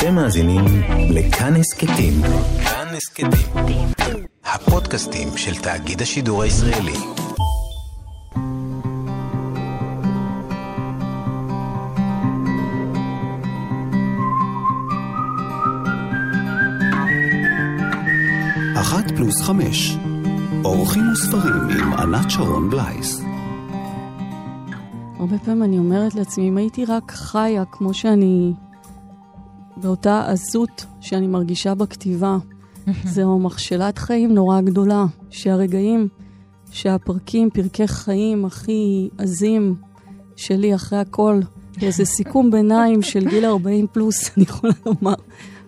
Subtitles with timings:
[0.00, 0.64] אתם מאזינים
[1.10, 2.12] לכאן הסכתים.
[2.64, 3.30] כאן הסכתים.
[4.44, 6.92] הפודקאסטים של תאגיד השידור הישראלי.
[18.80, 19.96] אחת פלוס חמש.
[20.64, 23.22] אורחים וספרים עם ענת שרון בלייס.
[25.18, 28.52] הרבה פעמים אני אומרת לעצמי, אם הייתי רק חיה כמו שאני,
[29.82, 32.36] באותה עזות שאני מרגישה בכתיבה,
[33.04, 36.08] זו מכשלת חיים נורא גדולה, שהרגעים,
[36.70, 39.74] שהפרקים, פרקי חיים הכי עזים
[40.36, 41.40] שלי אחרי הכל,
[41.82, 45.14] איזה סיכום ביניים של גיל 40 פלוס, אני יכולה לומר,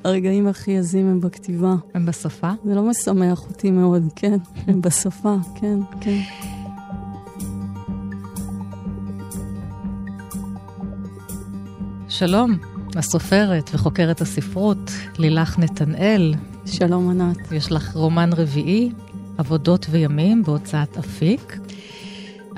[0.05, 1.74] הרגעים הכי עזים הם בכתיבה.
[1.94, 2.50] הם בשפה?
[2.64, 4.36] זה לא משמח אותי מאוד, כן,
[4.66, 6.19] הם בשפה, כן, כן.
[12.08, 12.56] שלום,
[12.96, 16.34] הסופרת וחוקרת הספרות, לילך נתנאל.
[16.66, 17.53] שלום ענת.
[17.53, 18.91] יש לך רומן רביעי,
[19.39, 21.58] עבודות וימים, בהוצאת אפיק.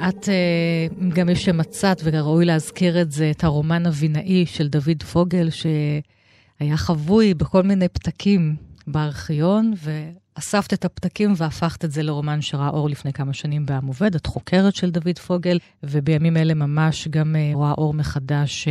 [0.08, 5.48] את uh, גם יש שמצאת, וראוי להזכיר את זה, את הרומן הבינאי של דוד פוגל,
[5.50, 12.90] שהיה חבוי בכל מיני פתקים בארכיון, ואספת את הפתקים והפכת את זה לרומן שראה אור
[12.90, 14.14] לפני כמה שנים בעם עובד.
[14.14, 18.68] את חוקרת של דוד פוגל, ובימים אלה ממש גם uh, רואה אור מחדש.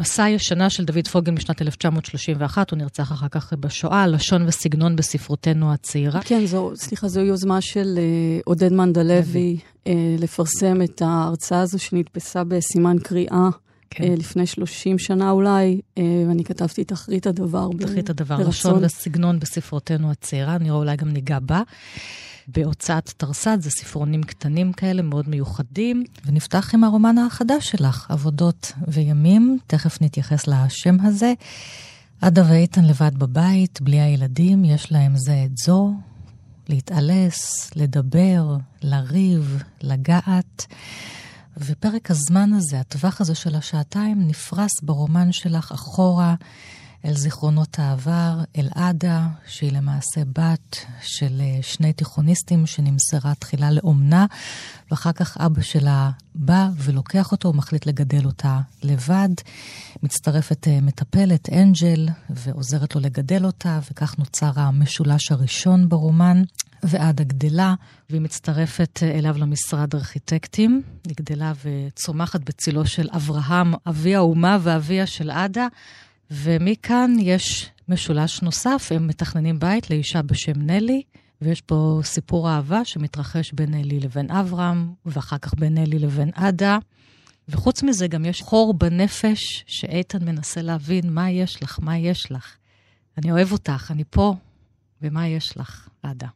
[0.00, 5.72] מסע ישנה של דוד פוגל משנת 1931, הוא נרצח אחר כך בשואה, לשון וסגנון בספרותנו
[5.72, 6.20] הצעירה.
[6.24, 12.44] כן, זו, סליחה, זו יוזמה של uh, עודד מנדלוי uh, לפרסם את ההרצאה הזו שנתפסה
[12.44, 13.48] בסימן קריאה.
[13.90, 14.04] כן.
[14.04, 17.68] uh, לפני 30 שנה אולי, uh, ואני כתבתי תחרית הדבר.
[17.78, 21.62] תחרית הדבר, לשון וסגנון בספרותנו הצעירה, נראה אולי גם ניגע בה.
[22.54, 26.04] בהוצאת תרס"ד, זה ספרונים קטנים כאלה, מאוד מיוחדים.
[26.26, 31.32] ונפתח עם הרומן החדש שלך, עבודות וימים, תכף נתייחס לשם הזה.
[32.20, 35.94] עדה ואיתן לבד בבית, בלי הילדים, יש להם זה את זו,
[36.68, 40.66] להתעלס, לדבר, לריב, לגעת.
[41.56, 46.34] ופרק הזמן הזה, הטווח הזה של השעתיים, נפרס ברומן שלך אחורה
[47.04, 54.26] אל זיכרונות העבר, אל עדה, שהיא למעשה בת של אה, שני תיכוניסטים שנמסרה תחילה לאומנה,
[54.90, 59.28] ואחר כך אבא שלה בא ולוקח אותו, ומחליט לגדל אותה לבד.
[60.02, 66.42] מצטרפת אה, מטפלת, אנג'ל, ועוזרת לו לגדל אותה, וכך נוצר המשולש הראשון ברומן.
[66.82, 67.74] ועדה גדלה,
[68.10, 70.82] והיא מצטרפת אה, אליו למשרד ארכיטקטים.
[71.08, 75.66] היא גדלה וצומחת בצילו של אברהם, אבי האומה ואביה של עדה.
[76.30, 81.02] ומכאן יש משולש נוסף, הם מתכננים בית לאישה בשם נלי,
[81.42, 86.78] ויש פה סיפור אהבה שמתרחש בין נלי לבין אברהם, ואחר כך בין נלי לבין עדה.
[87.48, 92.56] וחוץ מזה גם יש חור בנפש שאיתן מנסה להבין מה יש לך, מה יש לך.
[93.18, 94.34] אני אוהב אותך, אני פה,
[95.02, 96.28] ומה יש לך, עדה?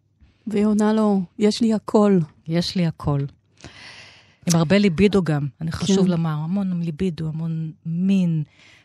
[0.47, 2.19] והיא עונה לו, יש לי הכל.
[2.49, 3.21] יש לי הכל.
[4.47, 6.11] עם הרבה ליבידו גם, אני חשוב כן.
[6.11, 8.43] לומר, המון ליבידו, המון מין.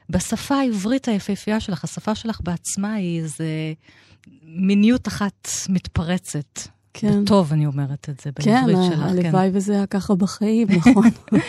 [0.10, 3.46] בשפה העברית היפהפייה שלך, השפה שלך בעצמה היא איזה
[4.44, 6.60] מיניות אחת מתפרצת.
[6.94, 7.24] כן.
[7.24, 9.00] בטוב, אני אומרת את זה בעברית כן, שלך.
[9.00, 11.10] הלוואי כן, הלוואי וזה היה ככה בחיים, נכון.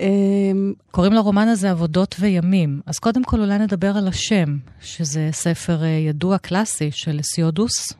[0.00, 2.80] אמ, קוראים לרומן הזה עבודות וימים.
[2.86, 7.92] אז קודם כל אולי נדבר על השם, שזה ספר אה, ידוע קלאסי של סיודוס,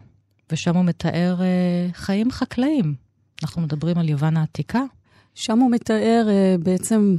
[0.52, 2.94] ושם הוא מתאר אה, חיים חקלאיים.
[3.42, 4.82] אנחנו מדברים על יוון העתיקה.
[5.34, 7.16] שם הוא מתאר אה, בעצם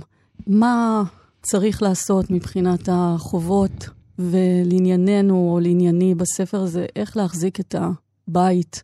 [0.47, 1.03] מה
[1.45, 3.89] צריך לעשות מבחינת החובות,
[4.19, 8.83] ולענייננו או לענייני בספר הזה, איך להחזיק את הבית.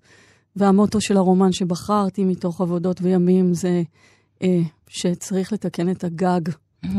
[0.55, 3.83] והמוטו של הרומן שבחרתי מתוך עבודות וימים זה
[4.43, 6.41] אה, שצריך לתקן את הגג,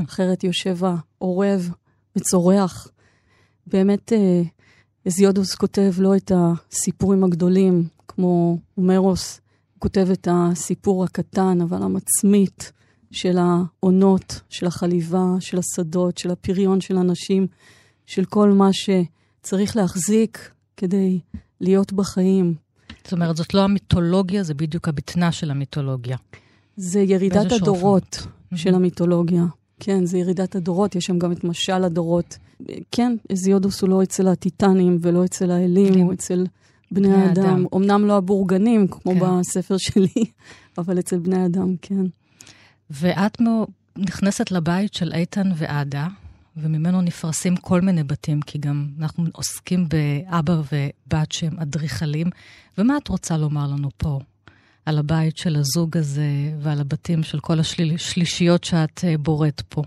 [0.09, 1.71] אחרת יושב העורב
[2.17, 2.89] וצורח.
[3.67, 4.43] באמת, אה,
[5.07, 9.41] אזיודוס כותב לא את הסיפורים הגדולים, כמו הומרוס,
[9.73, 12.73] הוא כותב את הסיפור הקטן, אבל המצמית,
[13.13, 17.47] של העונות, של החליבה, של השדות, של הפריון של הנשים,
[18.07, 21.21] של כל מה שצריך להחזיק כדי
[21.61, 22.55] להיות בחיים.
[23.05, 26.17] זאת אומרת, זאת לא המיתולוגיה, זה בדיוק הבטנה של המיתולוגיה.
[26.77, 28.57] זה ירידת הדורות שופן.
[28.57, 29.45] של המיתולוגיה.
[29.81, 32.39] כן, זה ירידת הדורות, יש שם גם את משל הדורות.
[32.91, 36.45] כן, אזיודוס הוא לא אצל הטיטנים ולא אצל האלים, הוא אצל
[36.91, 37.45] בני, בני האדם.
[37.45, 37.67] האדם.
[37.75, 39.19] אמנם לא הבורגנים, כמו כן.
[39.21, 40.25] בספר שלי,
[40.79, 42.05] אבל אצל בני אדם, כן.
[42.93, 43.41] ואת
[43.97, 46.07] נכנסת לבית של איתן ועדה,
[46.57, 52.27] וממנו נפרסים כל מיני בתים, כי גם אנחנו עוסקים באבא ובת שהם אדריכלים.
[52.79, 54.19] ומה את רוצה לומר לנו פה
[54.87, 59.83] על הבית של הזוג הזה ועל הבתים של כל השלישיות שאת אה, בוראת פה?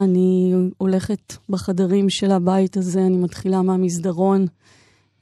[0.00, 4.46] אני הולכת בחדרים של הבית הזה, אני מתחילה מהמסדרון.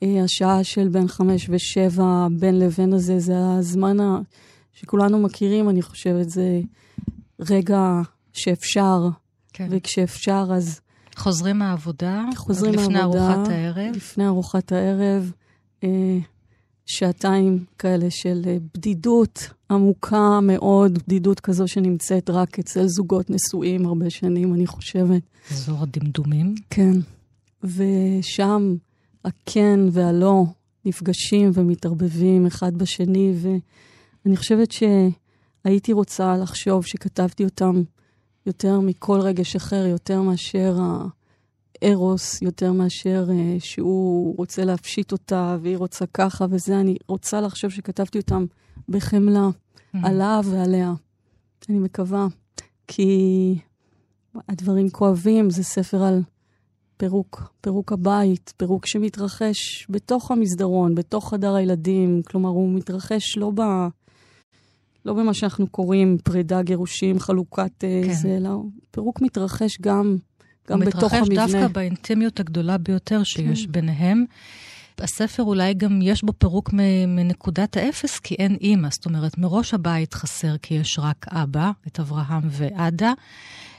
[0.02, 4.18] אה, השעה של בין חמש ושבע, בין לבין הזה, זה הזמן ה...
[4.72, 6.60] שכולנו מכירים, אני חושבת, זה
[7.40, 8.00] רגע
[8.32, 9.08] שאפשר,
[9.52, 9.68] כן.
[9.70, 10.80] וכשאפשר אז...
[11.16, 13.96] חוזרים מהעבודה, חוזרים לפני מהעבודה, ארוחת הערב.
[13.96, 15.32] לפני ארוחת הערב,
[15.84, 16.18] אה,
[16.86, 24.10] שעתיים כאלה של אה, בדידות עמוקה מאוד, בדידות כזו שנמצאת רק אצל זוגות נשואים הרבה
[24.10, 25.22] שנים, אני חושבת.
[25.50, 26.54] אזור הדמדומים.
[26.70, 26.92] כן.
[27.64, 28.76] ושם
[29.24, 30.44] הכן והלא
[30.84, 33.34] נפגשים ומתערבבים אחד בשני,
[34.24, 34.72] ואני חושבת
[35.68, 37.82] שהייתי רוצה לחשוב שכתבתי אותם
[38.46, 40.76] יותר מכל רגש אחר, יותר מאשר
[41.82, 43.32] הארוס, יותר מאשר uh,
[43.64, 48.44] שהוא רוצה להפשיט אותה והיא רוצה ככה וזה, אני רוצה לחשוב שכתבתי אותם
[48.88, 49.98] בחמלה, mm-hmm.
[50.02, 50.92] עליו ועליה.
[51.68, 52.26] אני מקווה,
[52.86, 53.58] כי
[54.48, 56.22] הדברים כואבים, זה ספר על
[56.96, 62.22] פירוק, פירוק הבית, פירוק שמתרחש בתוך המסדרון, בתוך חדר הילדים.
[62.22, 63.62] כלומר, הוא מתרחש לא, ב,
[65.04, 68.12] לא במה שאנחנו קוראים פרידה, גירושים, חלוקת אה, כן.
[68.12, 68.50] זה, אלא
[68.90, 70.16] פירוק מתרחש גם,
[70.70, 71.18] גם בתוך המבנה.
[71.18, 73.72] הוא מתרחש דווקא באינטימיות הגדולה ביותר שיש כן.
[73.72, 74.24] ביניהם.
[75.00, 76.70] הספר אולי גם יש בו פירוק
[77.08, 78.88] מנקודת האפס, כי אין אימא.
[78.90, 83.12] זאת אומרת, מראש הבית חסר כי יש רק אבא, את אברהם ועדה.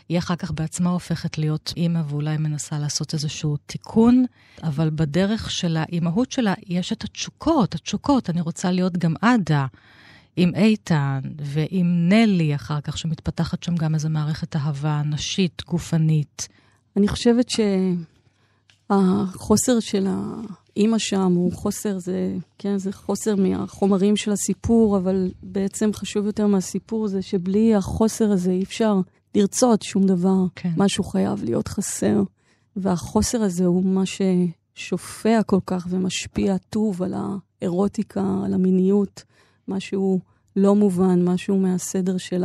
[0.09, 4.25] היא אחר כך בעצמה הופכת להיות אימא ואולי מנסה לעשות איזשהו תיקון,
[4.63, 9.65] אבל בדרך של האימהות שלה יש את התשוקות, התשוקות, אני רוצה להיות גם עדה.
[10.41, 16.47] עם איתן ועם נלי אחר כך, שמתפתחת שם גם איזו מערכת אהבה נשית, גופנית.
[16.97, 17.45] אני חושבת
[18.89, 25.93] שהחוסר של האימא שם הוא חוסר, זה, כן, זה חוסר מהחומרים של הסיפור, אבל בעצם
[25.93, 28.95] חשוב יותר מהסיפור זה שבלי החוסר הזה אי אפשר
[29.35, 30.45] לרצות שום דבר.
[30.55, 30.71] כן.
[30.77, 32.23] משהו חייב להיות חסר.
[32.75, 39.23] והחוסר הזה הוא מה ששופע כל כך ומשפיע טוב על האירוטיקה, על המיניות,
[39.67, 40.19] משהו
[40.59, 42.43] לא מובן, משהו מהסדר של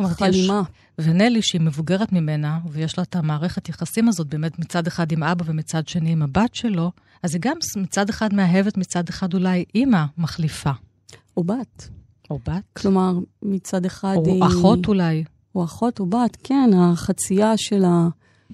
[0.00, 0.62] החלימה.
[0.98, 5.44] ונלי, שהיא מבוגרת ממנה, ויש לה את המערכת יחסים הזאת באמת מצד אחד עם אבא
[5.46, 6.90] ומצד שני עם הבת שלו,
[7.22, 10.70] אז היא גם מצד אחד מאהבת, מצד אחד אולי אימא מחליפה.
[11.36, 11.88] או בת.
[12.30, 12.62] או בת.
[12.72, 14.42] כלומר, מצד אחד או היא...
[14.42, 15.24] או אחות אולי.
[15.54, 17.84] או אחות או בת, כן, החצייה של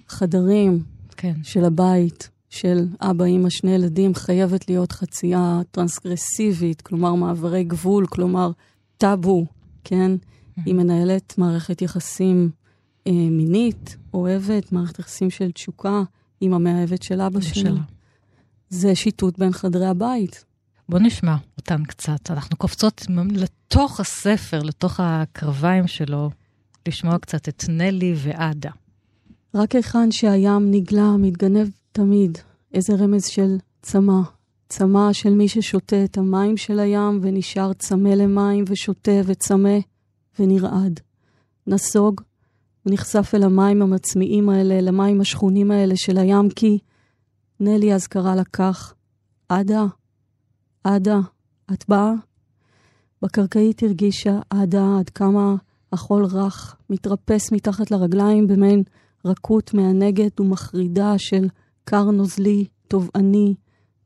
[0.06, 0.82] החדרים,
[1.16, 1.34] כן.
[1.42, 8.50] של הבית, של אבא, אמא, שני ילדים, חייבת להיות חצייה טרנסגרסיבית, כלומר מעברי גבול, כלומר
[8.98, 9.46] טאבו,
[9.84, 10.12] כן?
[10.14, 10.60] Mm-hmm.
[10.66, 12.50] היא מנהלת מערכת יחסים
[13.06, 16.02] אה, מינית, אוהבת, מערכת יחסים של תשוקה
[16.40, 17.80] עם המאהבת של אבא שלה.
[18.68, 20.44] זה שיטוט בין חדרי הבית.
[20.88, 22.30] בוא נשמע אותן קצת.
[22.30, 26.30] אנחנו קופצות לתוך הספר, לתוך הקרביים שלו.
[26.88, 28.70] לשמוע קצת את נלי ועדה.
[29.54, 32.38] רק היכן שהים נגלה, מתגנב תמיד
[32.74, 34.20] איזה רמז של צמא.
[34.68, 39.78] צמא של מי ששותה את המים של הים ונשאר צמא למים ושותה וצמא
[40.38, 41.00] ונרעד.
[41.66, 42.20] נסוג
[42.86, 46.78] ונחשף אל המים המצמיעים האלה, למים השכונים האלה של הים, כי
[47.60, 48.94] נלי אז קרא לה כך,
[49.48, 49.84] עדה,
[50.84, 51.20] עדה,
[51.72, 52.12] את באה?
[53.22, 55.54] בקרקעית הרגישה עדה עד כמה
[55.92, 58.82] החול רך, מתרפס מתחת לרגליים במעין
[59.24, 61.48] רכות מענגת ומחרידה של
[61.84, 63.54] קר נוזלי, תובעני,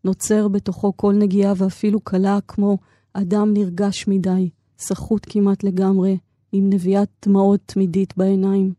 [0.05, 2.79] נוצר בתוכו כל נגיעה ואפילו קלה כמו
[3.13, 6.19] אדם נרגש מדי, סחוט כמעט לגמרי,
[6.53, 8.73] עם נביאת דמעות תמידית בעיניים.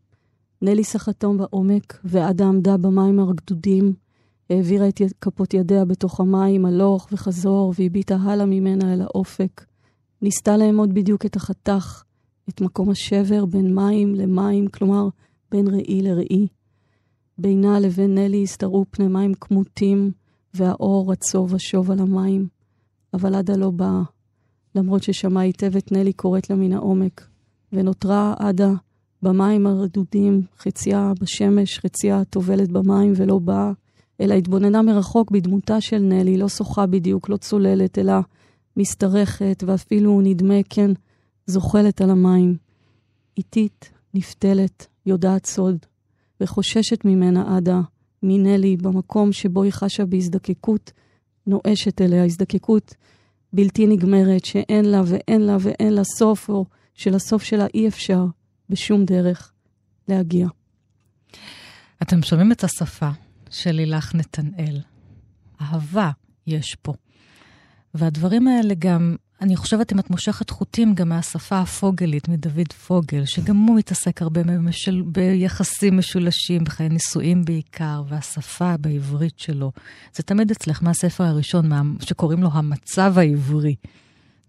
[0.62, 3.92] נלי סחטום בעומק, ועדה עמדה במים הרקדודים,
[4.50, 9.64] העבירה את כפות ידיה בתוך המים הלוך וחזור, והביטה הלאה ממנה אל האופק.
[10.22, 12.02] ניסתה לאמוד בדיוק את החתך,
[12.48, 15.08] את מקום השבר בין מים למים, כלומר,
[15.50, 16.46] בין ראי לראי.
[17.38, 20.12] בינה לבין נלי הסתרעו פני מים כמותים,
[20.54, 22.48] והאור רצוב ושוב על המים.
[23.14, 24.02] אבל עדה לא באה,
[24.74, 27.26] למרות ששמעה היטב את נלי קוראת לה מן העומק.
[27.72, 28.72] ונותרה עדה
[29.22, 33.72] במים הרדודים, חציה בשמש, חציה טובלת במים ולא באה,
[34.20, 38.14] אלא התבוננה מרחוק בדמותה של נלי, לא שוחה בדיוק, לא צוללת, אלא
[38.76, 40.90] משתרכת, ואפילו נדמה, כן,
[41.46, 42.56] זוחלת על המים.
[43.36, 45.76] איטית, נפתלת, יודעת סוד,
[46.40, 47.80] וחוששת ממנה עדה,
[48.22, 50.92] מנלי, במקום שבו היא חשה בהזדקקות
[51.46, 52.94] נואשת אליה, הזדקקות
[53.52, 56.64] בלתי נגמרת, שאין לה ואין לה ואין לה סוף, או
[56.94, 58.24] שלסוף שלה אי אפשר
[58.68, 59.52] בשום דרך
[60.08, 60.48] להגיע.
[62.02, 63.10] אתם שומעים את השפה
[63.50, 64.80] של לילך נתנאל.
[65.60, 66.10] אהבה
[66.46, 66.92] יש פה.
[67.94, 73.56] והדברים האלה גם אני חושבת אם את מושכת חוטים גם מהשפה הפוגלית, מדוד פוגל, שגם
[73.56, 79.72] הוא מתעסק הרבה במשל, ביחסים משולשים, בחיי נישואים בעיקר, והשפה בעברית שלו.
[80.14, 83.74] זה תמיד אצלך מהספר הראשון, מה, שקוראים לו המצב העברי.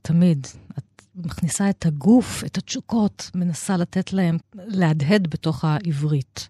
[0.02, 0.48] תמיד.
[0.78, 6.48] את מכניסה את הגוף, את התשוקות, מנסה לתת להם, להדהד בתוך העברית.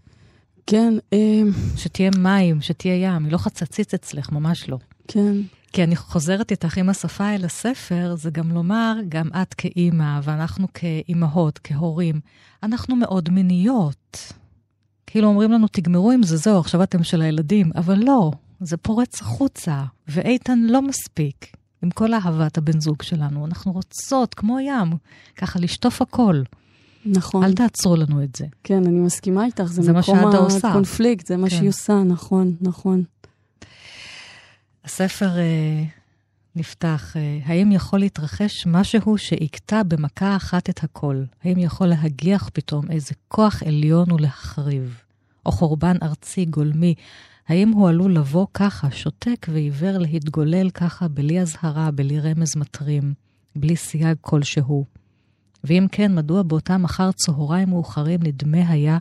[0.68, 0.94] כן.
[1.14, 1.42] אה,
[1.76, 4.78] שתהיה מים, שתהיה ים, היא לא חצצית אצלך, ממש לא.
[5.08, 5.36] כן.
[5.74, 10.68] כי אני חוזרת איתך עם השפה אל הספר, זה גם לומר, גם את כאימא, ואנחנו
[10.74, 12.20] כאימהות, כהורים,
[12.64, 14.34] אנחנו מאוד מיניות.
[15.08, 19.22] כאילו אומרים לנו, תגמרו עם זה, זהו, עכשיו אתם של הילדים, אבל לא, זה פורץ
[19.22, 21.56] החוצה, ואיתן לא מספיק.
[21.84, 24.94] עם כל אהבת הבן זוג שלנו, אנחנו רוצות, כמו ים,
[25.38, 26.42] ככה לשטוף הכל.
[27.06, 27.44] נכון.
[27.44, 28.46] אל תעצרו לנו את זה.
[28.64, 30.20] כן, אני מסכימה איתך, זה, זה מקום
[30.64, 31.56] הקונפליקט, זה מה כן.
[31.56, 33.04] שהיא עושה, נכון, נכון.
[34.86, 35.90] הספר uh,
[36.56, 41.24] נפתח, uh, האם יכול להתרחש משהו שיקטע במכה אחת את הכל?
[41.44, 44.98] האם יכול להגיח פתאום איזה כוח עליון ולהחריב?
[45.46, 46.96] או חורבן ארצי גולמי,
[47.48, 53.14] האם הוא עלול לבוא ככה, שותק ועיוור להתגולל ככה, בלי אזהרה, בלי רמז מטרים,
[53.56, 54.86] בלי סייג כלשהו?
[55.64, 58.98] ואם כן, מדוע באותם אחר צהריים מאוחרים נדמה היה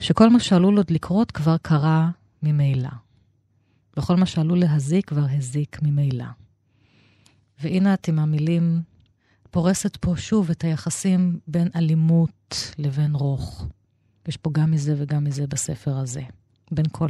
[0.00, 2.10] שכל מה שעלול עוד לקרות כבר קרה
[2.42, 3.03] ממילא?
[3.98, 6.24] וכל מה שעלול להזיק כבר הזיק ממילא.
[7.60, 8.80] והנה את עם המילים
[9.50, 13.66] פורסת פה שוב את היחסים בין אלימות לבין רוך.
[14.28, 16.22] יש פה גם מזה וגם מזה בספר הזה,
[16.70, 17.08] בין כל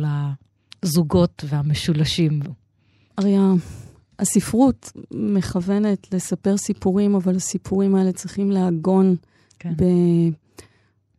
[0.82, 2.40] הזוגות והמשולשים.
[3.18, 3.52] אריה,
[4.18, 9.16] הספרות מכוונת לספר סיפורים, אבל הסיפורים האלה צריכים לעגון
[9.58, 9.72] כן.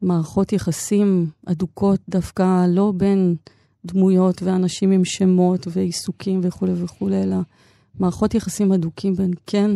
[0.02, 3.36] במערכות יחסים אדוקות, דווקא לא בין
[3.86, 7.38] דמויות ואנשים עם שמות ועיסוקים וכולי וכולי, אלא
[8.00, 9.72] מערכות יחסים אדוקים בין כן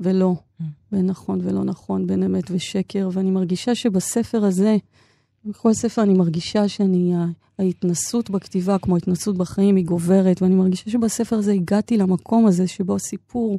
[0.00, 0.64] ולא, mm.
[0.92, 4.76] בין נכון ולא נכון, בין אמת ושקר, ואני מרגישה שבספר הזה,
[5.44, 7.14] בכל ספר אני מרגישה שאני,
[7.58, 12.96] ההתנסות בכתיבה, כמו ההתנסות בחיים, היא גוברת, ואני מרגישה שבספר הזה הגעתי למקום הזה שבו
[12.96, 13.58] הסיפור,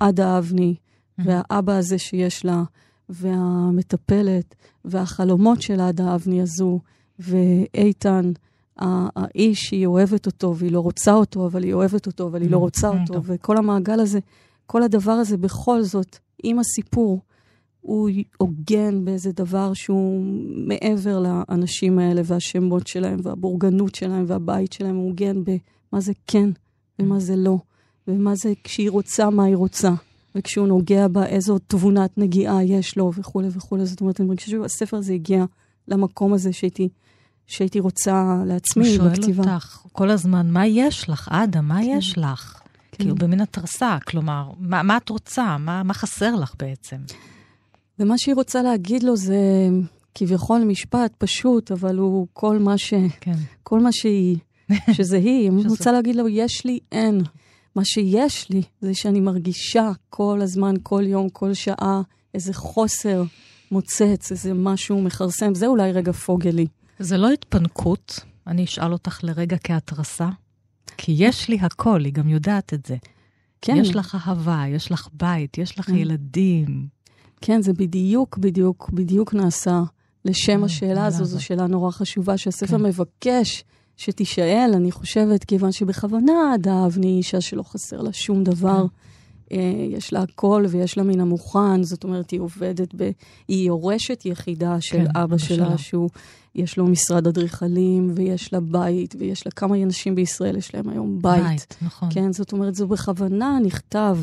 [0.00, 1.22] עדה אבני, mm.
[1.26, 2.62] והאבא הזה שיש לה,
[3.08, 4.54] והמטפלת,
[4.84, 6.80] והחלומות של עדה אבני הזו,
[7.18, 8.32] ואיתן,
[8.76, 12.56] האיש, היא אוהבת אותו והיא לא רוצה אותו, אבל היא אוהבת אותו, אבל היא לא
[12.56, 14.18] mm, רוצה mm, אותו, וכל המעגל הזה,
[14.66, 17.20] כל הדבר הזה בכל זאת, עם הסיפור,
[17.80, 20.24] הוא הוגן באיזה דבר שהוא
[20.66, 26.50] מעבר לאנשים האלה והשמות שלהם והבורגנות שלהם והבית שלהם, הוא הוגן במה זה כן
[26.98, 27.58] ומה זה לא,
[28.08, 29.92] ומה זה כשהיא רוצה, מה היא רוצה,
[30.34, 33.86] וכשהוא נוגע בה, איזו תבונת נגיעה יש לו וכולי וכולי.
[33.86, 35.44] זאת אומרת, אני מרגישה שהספר הזה הגיע
[35.88, 36.88] למקום הזה שהייתי
[37.46, 39.42] שהייתי רוצה לעצמי בכתיבה.
[39.42, 41.88] הוא שואל אותך כל הזמן, מה יש לך, עדה, מה כן.
[41.98, 42.60] יש לך?
[42.92, 42.98] כן.
[42.98, 45.56] כאילו, במין התרסה, כלומר, מה, מה את רוצה?
[45.58, 46.96] מה, מה חסר לך בעצם?
[47.98, 49.68] ומה שהיא רוצה להגיד לו זה
[50.14, 52.94] כביכול משפט פשוט, אבל הוא כל מה ש...
[53.20, 53.36] כן.
[53.62, 54.36] כל מה שהיא,
[54.96, 55.50] שזה היא.
[55.50, 57.22] היא רוצה להגיד לו, יש לי, אין.
[57.74, 62.02] מה שיש לי זה שאני מרגישה כל הזמן, כל יום, כל שעה,
[62.34, 63.22] איזה חוסר
[63.70, 65.54] מוצץ, איזה משהו מכרסם.
[65.54, 66.66] זה אולי רגע פוגלי.
[66.98, 70.28] זה לא התפנקות, אני אשאל אותך לרגע כהתרסה,
[70.96, 72.96] כי יש לי הכל, היא גם יודעת את זה.
[73.60, 73.76] כן.
[73.76, 75.96] יש לך אהבה, יש לך בית, יש לך כן.
[75.96, 76.86] ילדים.
[77.40, 79.82] כן, זה בדיוק, בדיוק, בדיוק נעשה
[80.24, 82.82] לשם אה, השאלה הזו, זו שאלה נורא חשובה שהספר כן.
[82.82, 83.64] מבקש
[83.96, 88.86] שתישאל, אני חושבת, כיוון שבכוונה עד האבני אישה שלא חסר לה שום דבר.
[88.88, 89.56] כן.
[89.56, 93.10] אה, יש לה הכל ויש לה מן המוכן, זאת אומרת, היא עובדת ב...
[93.48, 96.10] היא יורשת יחידה של כן, אבא שלה, שהוא,
[96.54, 101.18] יש לו משרד אדריכלים, ויש לה בית, ויש לה כמה אנשים בישראל, יש להם היום
[101.22, 101.42] בית.
[101.42, 102.08] בית, נכון.
[102.12, 104.18] כן, זאת אומרת, זה בכוונה נכתב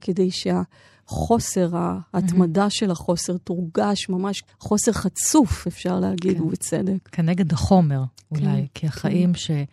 [0.00, 0.62] כדי שה...
[1.06, 1.70] חוסר,
[2.12, 2.70] ההתמדה mm-hmm.
[2.70, 6.42] של החוסר תורגש ממש חוסר חצוף, אפשר להגיד, כן.
[6.42, 7.08] ובצדק.
[7.12, 9.64] כנגד החומר, אולי, כן, כי החיים כן.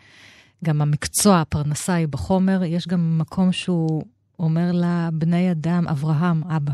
[0.63, 4.03] שגם המקצוע, הפרנסה היא בחומר, יש גם מקום שהוא
[4.39, 6.73] אומר לה, בני אדם, אברהם, אבא,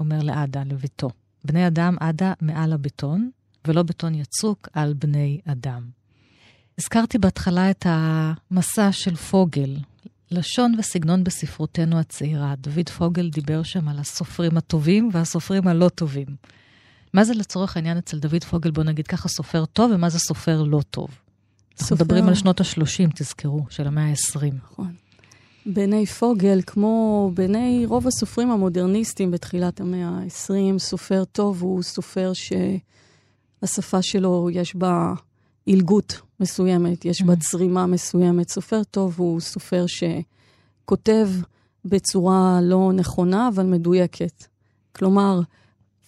[0.00, 1.10] אומר לעדה, לביתו.
[1.44, 3.30] בני אדם, עדה מעל הבטון,
[3.68, 5.82] ולא בטון יצוק על בני אדם.
[6.78, 9.76] הזכרתי בהתחלה את המסע של פוגל,
[10.30, 12.54] לשון וסגנון בספרותנו הצעירה.
[12.60, 16.26] דוד פוגל דיבר שם על הסופרים הטובים והסופרים הלא טובים.
[17.14, 20.62] מה זה לצורך העניין אצל דוד פוגל, בוא נגיד ככה, סופר טוב, ומה זה סופר
[20.62, 21.08] לא טוב?
[21.08, 21.82] סופר...
[21.82, 24.54] אנחנו מדברים על שנות ה-30, תזכרו, של המאה ה-20.
[24.64, 24.94] נכון.
[25.66, 32.32] בעיני פוגל, כמו בעיני רוב הסופרים המודרניסטים בתחילת המאה ה-20, סופר טוב הוא סופר
[33.60, 35.12] שהשפה שלו יש בה
[35.66, 37.36] עילגות מסוימת, יש בה mm.
[37.40, 38.48] צרימה מסוימת.
[38.48, 41.28] סופר טוב הוא סופר שכותב
[41.84, 44.44] בצורה לא נכונה, אבל מדויקת.
[44.92, 45.40] כלומר,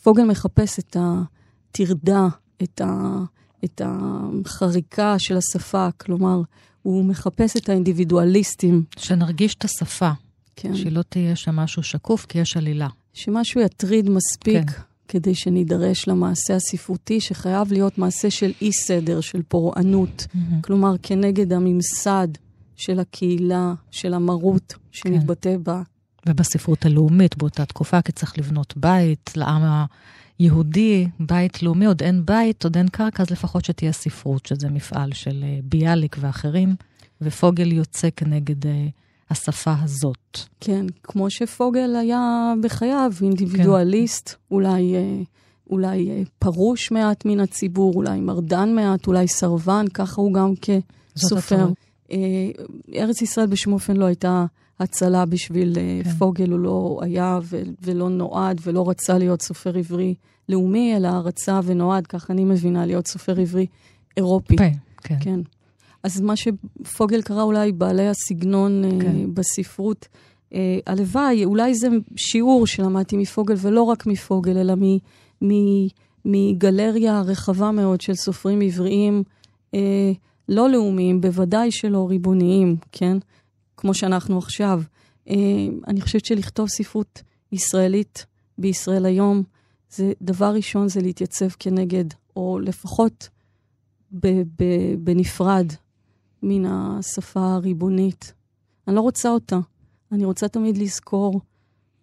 [0.02, 2.28] פוגל מחפש את הטרדה,
[2.62, 3.19] את, ה,
[3.64, 6.42] את החריקה של השפה, כלומר,
[6.83, 8.85] הוא מחפש את האינדיבידואליסטים.
[8.97, 10.11] שנרגיש את השפה.
[10.57, 10.76] כן.
[10.76, 12.88] שלא תהיה שם משהו שקוף, כי יש עלילה.
[13.12, 14.83] שמשהו יטריד מספיק כן.
[15.11, 20.26] כדי שנידרש למעשה הספרותי, שחייב להיות מעשה של אי-סדר, של פורענות.
[20.26, 20.55] Mm-hmm.
[20.61, 22.29] כלומר, כנגד הממסד
[22.76, 25.64] של הקהילה, של המרות שמתבטא כן.
[25.64, 25.83] בה.
[26.26, 29.62] ובספרות הלאומית באותה תקופה, כי צריך לבנות בית לעם
[30.38, 35.12] היהודי, בית לאומי, עוד אין בית, עוד אין קרקע, אז לפחות שתהיה ספרות, שזה מפעל
[35.12, 36.76] של אה, ביאליק ואחרים,
[37.21, 38.87] ופוגל יוצא כנגד אה,
[39.30, 40.38] השפה הזאת.
[40.60, 44.34] כן, כמו שפוגל היה בחייו, אינדיבידואליסט, כן.
[44.50, 45.22] אולי, אה,
[45.70, 50.52] אולי פרוש מעט מן הציבור, אולי מרדן מעט, אולי סרבן, ככה הוא גם
[51.16, 51.68] כסופר.
[52.94, 54.44] ארץ ישראל בשום אופן לא הייתה
[54.80, 56.10] הצלה בשביל כן.
[56.10, 60.14] פוגל, הוא לא היה ו- ולא נועד ולא רצה להיות סופר עברי
[60.49, 63.66] לאומי, אלא רצה ונועד, כך אני מבינה, להיות סופר עברי
[64.16, 64.56] אירופי.
[64.56, 64.72] כן.
[65.20, 65.40] כן.
[66.02, 69.25] אז מה שפוגל קרא אולי בעלי הסגנון כן.
[69.25, 70.09] uh, בספרות,
[70.50, 70.54] uh,
[70.87, 74.97] הלוואי, אולי זה שיעור שלמדתי מפוגל, ולא רק מפוגל, אלא מ,
[75.45, 75.87] מ,
[76.25, 79.23] מגלריה רחבה מאוד של סופרים עבריים,
[79.75, 79.78] uh,
[80.49, 83.16] לא לאומיים, בוודאי שלא ריבוניים, כן?
[83.76, 84.83] כמו שאנחנו עכשיו.
[85.28, 85.33] Uh,
[85.87, 88.26] אני חושבת שלכתוב ספרות ישראלית
[88.59, 89.42] בישראל היום,
[89.90, 92.04] זה דבר ראשון זה להתייצב כנגד,
[92.37, 93.28] או לפחות
[94.12, 95.66] ב- ב- בנפרד
[96.42, 98.32] מן השפה הריבונית.
[98.88, 99.59] אני לא רוצה אותה,
[100.12, 101.40] אני רוצה תמיד לזכור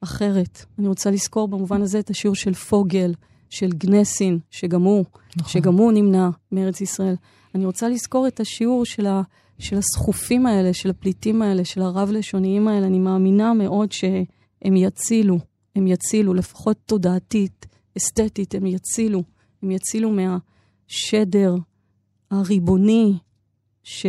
[0.02, 0.66] אחרת.
[0.80, 3.14] אני רוצה לזכור במובן הזה את השיעור של פוגל,
[3.50, 5.06] של גנסין, שגם הוא,
[5.38, 5.52] נכון.
[5.52, 7.16] שגם הוא נמנע מארץ ישראל.
[7.56, 9.22] אני רוצה לזכור את השיעור של, ה,
[9.60, 12.88] של הסחופים האלה, של הפליטים האלה, של הרב-לשוניים האלה.
[12.88, 15.40] אני מאמינה מאוד שהם יצילו,
[15.76, 17.66] הם יצילו, לפחות תודעתית,
[17.98, 19.24] אסתטית, הם יצילו.
[19.64, 21.56] הם יצילו מהשדר
[22.32, 23.14] הריבוני,
[23.88, 24.06] ש...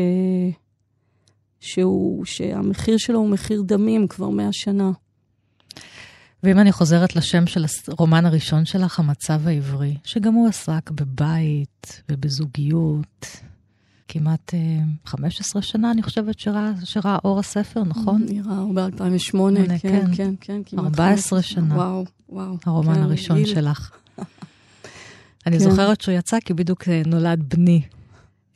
[1.61, 4.90] שהוא, שהמחיר שלו הוא מחיר דמים כבר מאה שנה.
[6.42, 13.26] ואם אני חוזרת לשם של הרומן הראשון שלך, המצב העברי, שגם הוא עסק בבית ובזוגיות,
[14.09, 18.26] כמעט uh, אה, 15 שנה, אני חושבת, שראה, שראה אור הספר, נכון?
[18.31, 21.74] נראה אור ב-2008, כן, כן, כן, כן, כמעט 14 שנה.
[21.74, 22.57] וואו, וואו.
[22.66, 23.55] הרומן כן, הראשון גיל.
[23.55, 23.90] שלך.
[25.46, 25.70] אני כן.
[25.70, 27.83] זוכרת שהוא יצא כי בדיוק אה, נולד בני.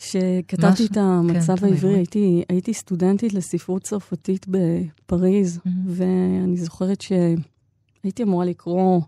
[0.02, 5.68] כשכתבתי את המצב כן, העברי, הייתי, הייתי סטודנטית לספרות צרפתית בפריז, אהמ.
[5.86, 9.00] ואני זוכרת שהייתי אמורה לקרוא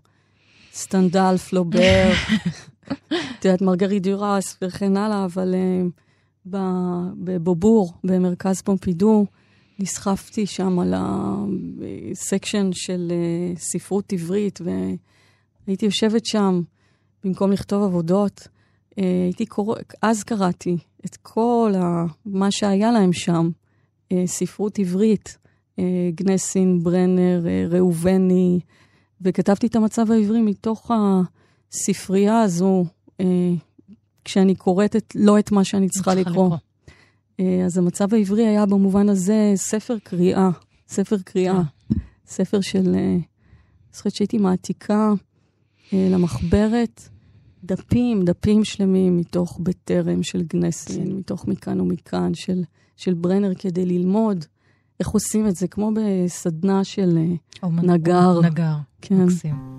[0.73, 2.11] סטנדל, פלובר,
[3.39, 5.55] את יודעת, מרגריט דיראס וכן הלאה, אבל
[6.45, 6.57] אה,
[7.23, 9.25] בבובורג, במרכז פומפידו,
[9.79, 10.93] נסחפתי שם על
[12.11, 14.59] הסקשן של uh, ספרות עברית,
[15.67, 16.61] והייתי יושבת שם
[17.23, 18.47] במקום לכתוב עבודות.
[18.97, 23.49] הייתי קורא, אז קראתי את כל ה, מה שהיה להם שם,
[24.13, 25.37] uh, ספרות עברית,
[25.79, 25.83] uh,
[26.15, 28.59] גנסין, ברנר, uh, ראובני,
[29.21, 30.91] וכתבתי את המצב העברי מתוך
[31.71, 32.85] הספרייה הזו,
[34.25, 36.55] כשאני קוראת את, לא את מה שאני צריכה לקרוא.
[37.37, 37.65] לקרוא.
[37.65, 40.49] אז המצב העברי היה במובן הזה ספר קריאה,
[40.87, 41.61] ספר קריאה,
[42.27, 43.21] ספר של, אני
[43.93, 45.13] חושבת שהייתי מעתיקה
[45.93, 47.09] למחברת.
[47.65, 51.11] דפים, דפים שלמים מתוך בטרם של גנסין, כן.
[51.11, 52.63] מתוך מכאן ומכאן, של,
[52.97, 54.45] של ברנר, כדי ללמוד
[54.99, 58.41] איך עושים את זה, כמו בסדנה של אה, אומן, נגר.
[58.41, 59.15] נגר, כן.
[59.15, 59.75] מקסים.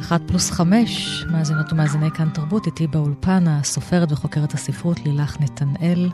[0.00, 6.10] אחת פלוס חמש, מאזינות ומאזיני כאן תרבות, איתי באולפן הסופרת וחוקרת הספרות לילך נתנאל.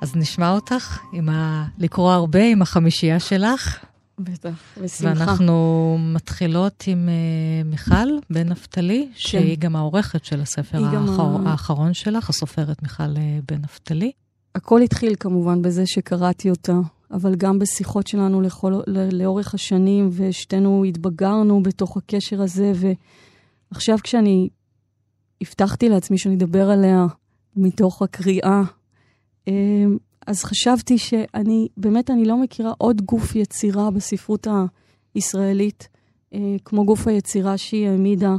[0.00, 1.66] אז נשמע אותך עם ה...
[1.78, 3.84] לקרוא הרבה עם החמישייה שלך.
[4.18, 5.20] בטח, בשמחה.
[5.20, 9.18] ואנחנו מתחילות עם uh, מיכל בן נפתלי, כן.
[9.18, 11.22] שהיא גם העורכת של הספר האחר...
[11.22, 11.50] ה...
[11.50, 14.12] האחרון שלך, הסופרת מיכל uh, בן נפתלי.
[14.54, 16.74] הכל התחיל כמובן בזה שקראתי אותה,
[17.10, 18.80] אבל גם בשיחות שלנו לכל,
[19.12, 22.72] לאורך השנים, ושתינו התבגרנו בתוך הקשר הזה,
[23.72, 24.48] ועכשיו כשאני
[25.40, 27.06] הבטחתי לעצמי שאני אדבר עליה
[27.56, 28.62] מתוך הקריאה
[30.26, 34.46] אז חשבתי שאני, באמת, אני לא מכירה עוד גוף יצירה בספרות
[35.14, 35.88] הישראלית,
[36.34, 38.36] אה, כמו גוף היצירה שהיא העמידה.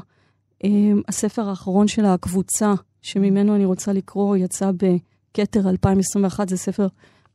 [0.64, 6.88] אמ, הספר האחרון שלה, הקבוצה, שממנו אני רוצה לקרוא, יצא בכתר 2021, זה ספר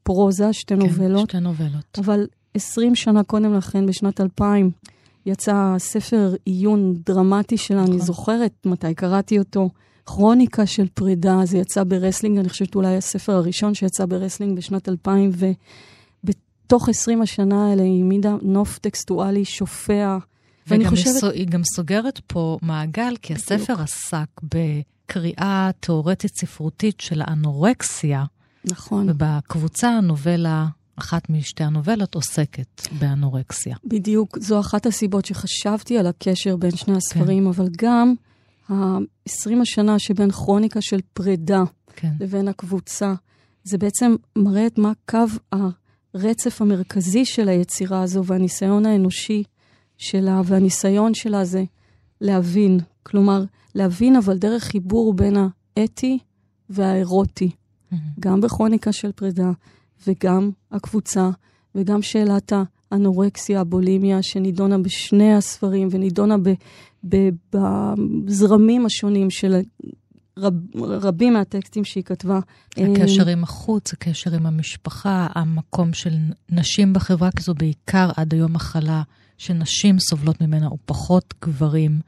[0.03, 1.29] פרוזה, שתי כן, נובלות.
[1.29, 1.99] שתי נובלות.
[1.99, 4.71] אבל 20 שנה קודם לכן, בשנת 2000,
[5.27, 8.01] יצא ספר עיון דרמטי שלה, אני נכון.
[8.01, 9.69] זוכרת מתי קראתי אותו.
[10.07, 15.31] כרוניקה של פרידה, זה יצא ברסלינג, אני חושבת אולי הספר הראשון שיצא ברסלינג בשנת 2000,
[16.25, 20.19] ובתוך 20 השנה האלה היא העמידה נוף טקסטואלי שופע.
[20.67, 21.15] ואני חושבת...
[21.15, 21.33] חושבת...
[21.33, 23.53] היא גם סוגרת פה מעגל, כי בדיוק.
[23.53, 28.25] הספר עסק בקריאה תיאורטית ספרותית של האנורקסיה,
[28.65, 29.11] נכון.
[29.11, 33.77] ובקבוצה הנובלה, אחת משתי הנובלות עוסקת באנורקסיה.
[33.85, 37.49] בדיוק, זו אחת הסיבות שחשבתי על הקשר בין שני הספרים, כן.
[37.49, 38.15] אבל גם
[38.69, 41.63] ה-20 השנה שבין כרוניקה של פרידה
[41.97, 42.13] כן.
[42.21, 43.15] לבין הקבוצה,
[43.65, 45.19] זה בעצם מראה את מה קו
[46.15, 49.43] הרצף המרכזי של היצירה הזו והניסיון האנושי
[49.99, 51.65] שלה, והניסיון שלה זה
[52.21, 52.81] להבין.
[53.03, 55.37] כלומר, להבין אבל דרך חיבור בין
[55.77, 56.19] האתי
[56.71, 57.51] והאירוטי.
[58.21, 59.51] גם בכרוניקה של פרידה,
[60.07, 61.31] וגם הקבוצה,
[61.75, 62.53] וגם שאלת
[62.95, 66.53] האנורקסיה, הבולימיה, שנידונה בשני הספרים, ונידונה ב,
[67.09, 67.17] ב,
[67.53, 69.61] בזרמים השונים של
[70.39, 72.39] רב, רבים מהטקסטים שהיא כתבה.
[72.77, 76.15] הקשר עם החוץ, הקשר עם המשפחה, המקום של
[76.51, 79.03] נשים בחברה, כי זו בעיקר עד היום מחלה
[79.39, 82.01] שנשים סובלות ממנה, ופחות גברים.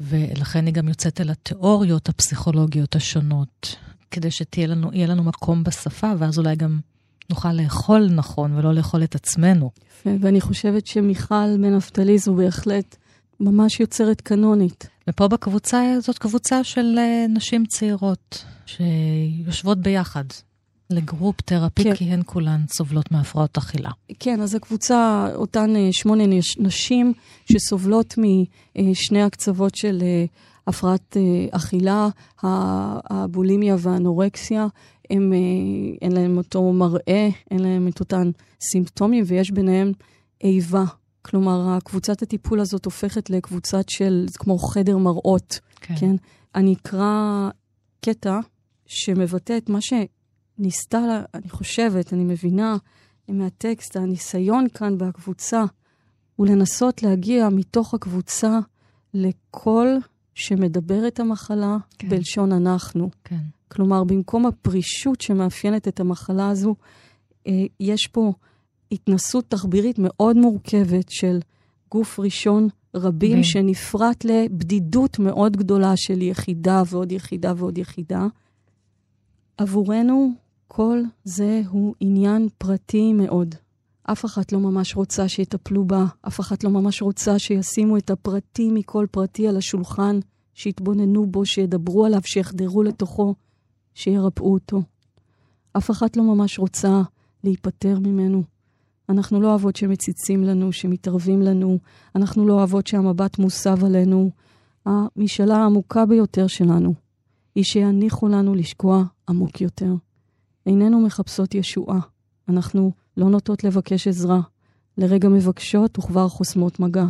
[0.00, 3.76] ולכן היא גם יוצאת אל התיאוריות הפסיכולוגיות השונות,
[4.10, 6.80] כדי שתהיה לנו, לנו מקום בשפה, ואז אולי גם
[7.30, 9.70] נוכל לאכול נכון ולא לאכול את עצמנו.
[10.00, 12.96] יפה, ואני חושבת שמיכל בן נפתלי זו בהחלט
[13.40, 14.88] ממש יוצרת קנונית.
[15.08, 20.24] ופה בקבוצה, זאת קבוצה של uh, נשים צעירות שיושבות ביחד
[20.90, 21.94] לגרופ תרפי, כן.
[21.94, 23.90] כי הן כולן סובלות מהפרעות אכילה.
[24.18, 27.12] כן, אז הקבוצה, אותן אה, שמונה נש- נשים
[27.52, 28.14] שסובלות
[28.78, 30.24] משני הקצוות של אה,
[30.66, 32.08] הפרעת אה, אכילה,
[32.42, 34.66] הבולימיה והאנורקסיה,
[35.10, 35.38] הם, אה,
[36.02, 38.30] אין להם אותו מראה, אין להם את אותן
[38.72, 39.92] סימפטומים, ויש ביניהם
[40.44, 40.84] איבה.
[41.22, 45.94] כלומר, קבוצת הטיפול הזאת הופכת לקבוצת של, זה כמו חדר מראות, כן.
[46.00, 46.16] כן?
[46.54, 47.48] אני אקרא
[48.04, 48.40] קטע
[48.86, 52.76] שמבטא את מה שניסתה, לה- אני חושבת, אני מבינה
[53.28, 55.64] מהטקסט, הניסיון כאן בקבוצה
[56.36, 58.58] הוא לנסות להגיע מתוך הקבוצה
[59.14, 59.98] לקול
[60.34, 61.76] שמדבר את המחלה.
[61.98, 62.08] כן.
[62.08, 63.10] בלשון אנחנו.
[63.24, 63.36] כן.
[63.70, 66.74] כלומר, במקום הפרישות שמאפיינת את המחלה הזו,
[67.46, 68.32] אה, יש פה
[68.92, 71.38] התנסות תחבירית מאוד מורכבת של
[71.90, 73.42] גוף ראשון רבים, בין.
[73.42, 78.26] שנפרט לבדידות מאוד גדולה של יחידה ועוד יחידה ועוד יחידה.
[79.58, 80.32] עבורנו,
[80.68, 83.54] כל זה הוא עניין פרטי מאוד.
[84.02, 88.70] אף אחת לא ממש רוצה שיטפלו בה, אף אחת לא ממש רוצה שישימו את הפרטי
[88.70, 90.18] מכל פרטי על השולחן,
[90.54, 93.34] שיתבוננו בו, שידברו עליו, שיחדרו לתוכו,
[93.94, 94.82] שירפאו אותו.
[95.76, 97.02] אף אחת לא ממש רוצה
[97.44, 98.42] להיפטר ממנו.
[99.08, 101.78] אנחנו לא אוהבות שמציצים לנו, שמתערבים לנו,
[102.14, 104.30] אנחנו לא אוהבות שהמבט מוסב עלינו.
[104.86, 106.94] המשאלה העמוקה ביותר שלנו
[107.54, 109.94] היא שיניחו לנו לשקוע עמוק יותר.
[110.66, 112.00] איננו מחפשות ישועה,
[112.48, 114.40] אנחנו לא נוטות לבקש עזרה,
[114.98, 117.06] לרגע מבקשות וכבר חוסמות מגע.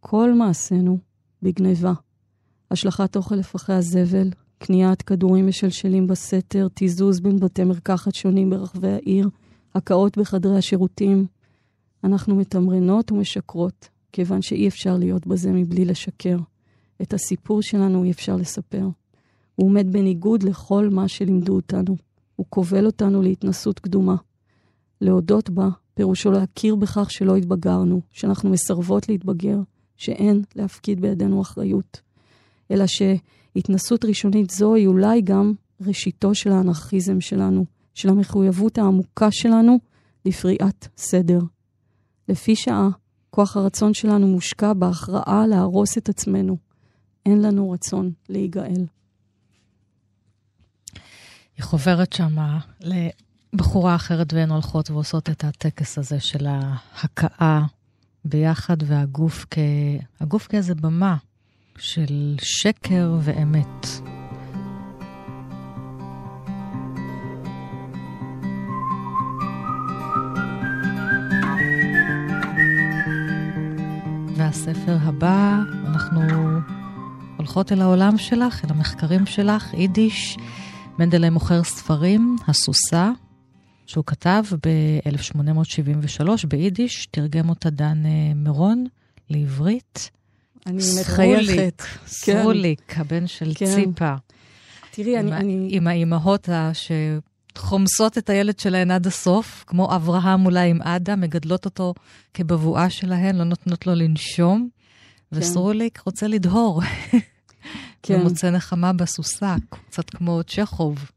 [0.00, 0.98] כל מעשינו
[1.42, 1.92] בגניבה.
[2.70, 4.30] השלכת אוכל לפחי הזבל,
[4.62, 9.28] קניית כדורים משלשלים בסתר, תיזוז בין בתי מרקחת שונים ברחבי העיר,
[9.74, 11.26] הקאות בחדרי השירותים.
[12.04, 16.36] אנחנו מתמרנות ומשקרות, כיוון שאי אפשר להיות בזה מבלי לשקר.
[17.02, 18.88] את הסיפור שלנו אי אפשר לספר.
[19.54, 21.96] הוא עומד בניגוד לכל מה שלימדו אותנו.
[22.36, 24.16] הוא כובל אותנו להתנסות קדומה.
[25.00, 29.58] להודות בה, פירושו להכיר בכך שלא התבגרנו, שאנחנו מסרבות להתבגר,
[29.96, 32.00] שאין להפקיד בידינו אחריות.
[32.70, 32.86] אלא
[33.54, 39.78] שהתנסות ראשונית זו היא אולי גם ראשיתו של האנרכיזם שלנו, של המחויבות העמוקה שלנו
[40.24, 41.40] לפריעת סדר.
[42.28, 42.88] לפי שעה,
[43.30, 46.56] כוח הרצון שלנו מושקע בהכרעה להרוס את עצמנו.
[47.26, 48.86] אין לנו רצון להיגאל.
[51.56, 57.62] היא חוברת שמה לבחורה אחרת והן הולכות ועושות את הטקס הזה של ההכאה
[58.24, 59.58] ביחד, והגוף כ...
[60.20, 61.16] הגוף כאיזה במה
[61.78, 63.86] של שקר ואמת.
[74.36, 76.20] והספר הבא, אנחנו
[77.36, 80.36] הולכות אל העולם שלך, אל המחקרים שלך, יידיש.
[80.98, 83.10] מנדלי מוכר ספרים, הסוסה,
[83.86, 88.86] שהוא כתב ב-1873 ביידיש, תרגם אותה דן אה, מירון
[89.30, 90.10] לעברית.
[90.66, 91.82] אני מחייכת.
[92.06, 93.66] סרוליק, הבן של כן.
[93.66, 94.14] ציפה.
[94.90, 95.28] תראי, אני...
[95.28, 95.68] עם, ה- אני...
[95.70, 96.72] עם האימהות ה-
[97.58, 101.94] חומסות את הילד שלהן עד הסוף, כמו אברהם אולי עם עדה, מגדלות אותו
[102.34, 104.68] כבבואה שלהן, לא נותנות לו לנשום.
[105.30, 105.38] כן.
[105.38, 106.82] וסרוליק רוצה לדהור.
[108.02, 108.20] כן.
[108.20, 109.56] ומוצא נחמה בסוסה,
[109.88, 111.10] קצת כמו צ'כוב.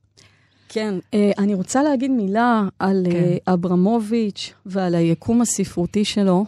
[0.70, 3.16] כן, אה, אני רוצה להגיד מילה על כן.
[3.48, 6.46] אה, אברמוביץ' ועל היקום הספרותי שלו.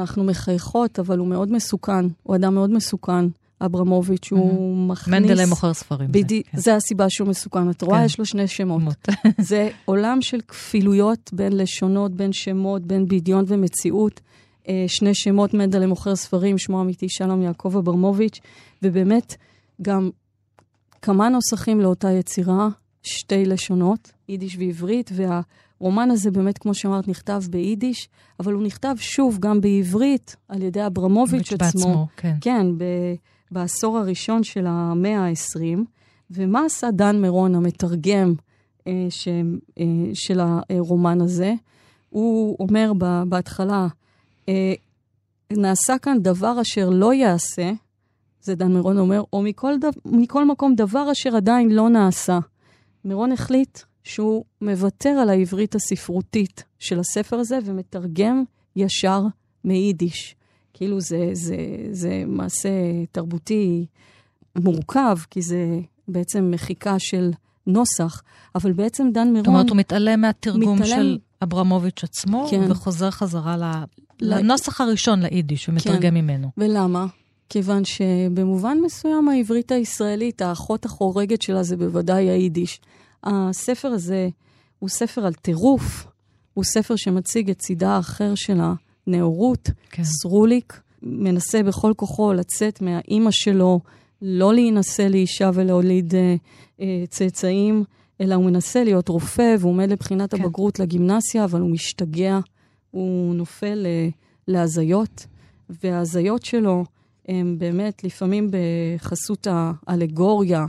[0.00, 2.06] אנחנו מחייכות, אבל הוא מאוד מסוכן.
[2.22, 3.26] הוא אדם מאוד מסוכן.
[3.60, 5.14] אברמוביץ', הוא מכניס...
[5.14, 6.12] מנדלה מוכר ספרים.
[6.12, 6.58] בדיוק, כן.
[6.58, 7.70] זה הסיבה שהוא מסוכן.
[7.70, 8.04] את רואה, כן.
[8.04, 9.08] יש לו שני שמות.
[9.38, 14.20] זה עולם של כפילויות בין לשונות, בין שמות, בין בדיון ומציאות.
[14.68, 18.40] אה, שני שמות, מנדלה מוכר ספרים, שמו אמיתי שלום יעקב אברמוביץ',
[18.82, 19.36] ובאמת
[19.82, 20.10] גם
[21.02, 22.68] כמה נוסחים לאותה יצירה,
[23.02, 25.10] שתי לשונות, יידיש ועברית,
[25.80, 28.08] והרומן הזה באמת, כמו שאמרת, נכתב ביידיש,
[28.40, 31.64] אבל הוא נכתב שוב גם בעברית על ידי אברמוביץ' עצמו.
[31.64, 32.36] בעצמו, כן.
[32.40, 32.84] כן, ב...
[33.50, 35.78] בעשור הראשון של המאה ה-20.
[36.30, 38.34] ומה עשה דן מירון, המתרגם
[38.86, 39.28] אה, ש,
[39.78, 39.84] אה,
[40.14, 41.54] של הרומן הזה?
[42.08, 42.92] הוא אומר
[43.28, 43.86] בהתחלה,
[44.48, 44.74] אה,
[45.50, 47.72] נעשה כאן דבר אשר לא יעשה,
[48.40, 52.38] זה דן מירון אומר, או מכל, דו, מכל מקום דבר אשר עדיין לא נעשה.
[53.04, 58.44] מירון החליט שהוא מוותר על העברית הספרותית של הספר הזה ומתרגם
[58.76, 59.22] ישר
[59.64, 60.36] מיידיש.
[60.74, 61.56] כאילו זה, זה,
[61.90, 62.68] זה מעשה
[63.12, 63.86] תרבותי
[64.58, 67.30] מורכב, כי זה בעצם מחיקה של
[67.66, 68.22] נוסח,
[68.54, 69.44] אבל בעצם דן מירון...
[69.44, 70.96] זאת אומרת, הוא מתעלם מהתרגום מתעלם...
[70.96, 72.70] של אברמוביץ' עצמו, כן.
[72.70, 73.64] וחוזר חזרה ל...
[74.20, 76.14] לנוסח הראשון ליידיש, הוא מתרגם כן.
[76.14, 76.50] ממנו.
[76.56, 77.06] ולמה?
[77.48, 82.80] כיוון שבמובן מסוים העברית הישראלית, האחות החורגת שלה זה בוודאי היידיש.
[83.26, 84.28] הספר הזה
[84.78, 86.06] הוא ספר על טירוף,
[86.54, 88.60] הוא ספר שמציג את צידה האחר של
[89.06, 89.70] הנאורות.
[89.90, 90.04] כן.
[90.04, 93.80] סרוליק מנסה בכל כוחו לצאת מהאימא שלו,
[94.22, 96.34] לא להינשא לאישה ולהוליד אה,
[96.80, 97.84] אה, צאצאים,
[98.20, 100.42] אלא הוא מנסה להיות רופא והוא עומד לבחינת כן.
[100.42, 102.38] הבגרות לגימנסיה, אבל הוא משתגע,
[102.90, 104.08] הוא נופל אה,
[104.48, 105.26] להזיות,
[105.70, 106.84] וההזיות שלו
[107.28, 110.66] הם באמת לפעמים בחסות האלגוריה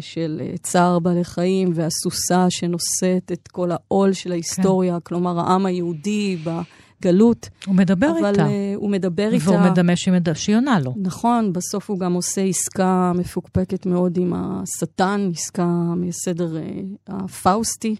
[0.00, 5.00] של אה, צער בעלי חיים והסוסה שנושאת את כל העול של ההיסטוריה, כן.
[5.02, 7.48] כלומר העם היהודי בגלות.
[7.66, 8.42] הוא מדבר אבל, איתה.
[8.42, 9.50] אבל הוא מדבר איתה.
[9.50, 10.94] והוא מדמה שהיא עונה לו.
[10.96, 16.62] נכון, בסוף הוא גם עושה עסקה מפוקפקת מאוד עם השטן, עסקה מסדר אה,
[17.08, 17.96] הפאוסטי.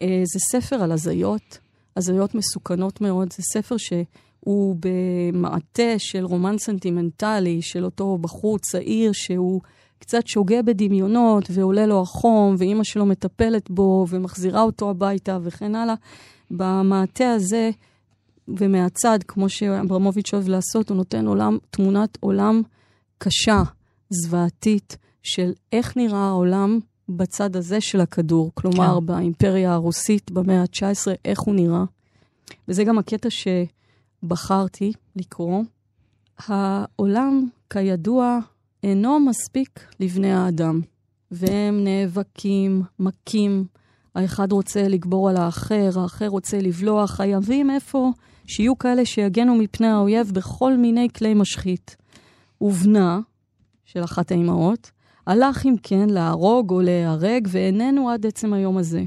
[0.00, 1.58] זה ספר על הזיות,
[1.96, 3.32] הזיות מסוכנות מאוד.
[3.32, 3.92] זה ספר ש...
[4.40, 9.60] הוא במעטה של רומן סנטימנטלי של אותו בחור צעיר שהוא
[9.98, 15.94] קצת שוגה בדמיונות ועולה לו החום, ואימא שלו מטפלת בו ומחזירה אותו הביתה וכן הלאה.
[16.50, 17.70] במעטה הזה
[18.48, 22.62] ומהצד, כמו שאברמוביץ' אוהב לעשות, הוא נותן עולם, תמונת עולם
[23.18, 23.62] קשה,
[24.10, 29.06] זוועתית, של איך נראה העולם בצד הזה של הכדור, כלומר, כן.
[29.06, 31.84] באימפריה הרוסית במאה ה-19, איך הוא נראה.
[32.68, 33.48] וזה גם הקטע ש...
[34.22, 35.62] בחרתי לקרוא,
[36.38, 38.38] העולם, כידוע,
[38.82, 40.80] אינו מספיק לבני האדם,
[41.30, 43.64] והם נאבקים, מכים,
[44.14, 48.10] האחד רוצה לגבור על האחר, האחר רוצה לבלוע, חייבים איפה
[48.46, 51.96] שיהיו כאלה שיגנו מפני האויב בכל מיני כלי משחית.
[52.60, 53.20] ובנה,
[53.84, 54.90] של אחת האימהות,
[55.26, 59.04] הלך אם כן להרוג או להיהרג, ואיננו עד עצם היום הזה.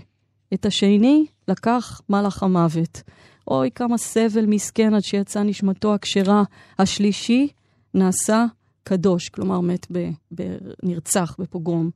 [0.54, 3.02] את השני לקח מלאך המוות.
[3.48, 6.44] אוי, כמה סבל מסכן עד שיצאה נשמתו הכשרה.
[6.80, 7.48] השלישי
[7.94, 8.46] נעשה
[8.84, 11.90] קדוש, כלומר מת ב, ב, נרצח בפוגרום.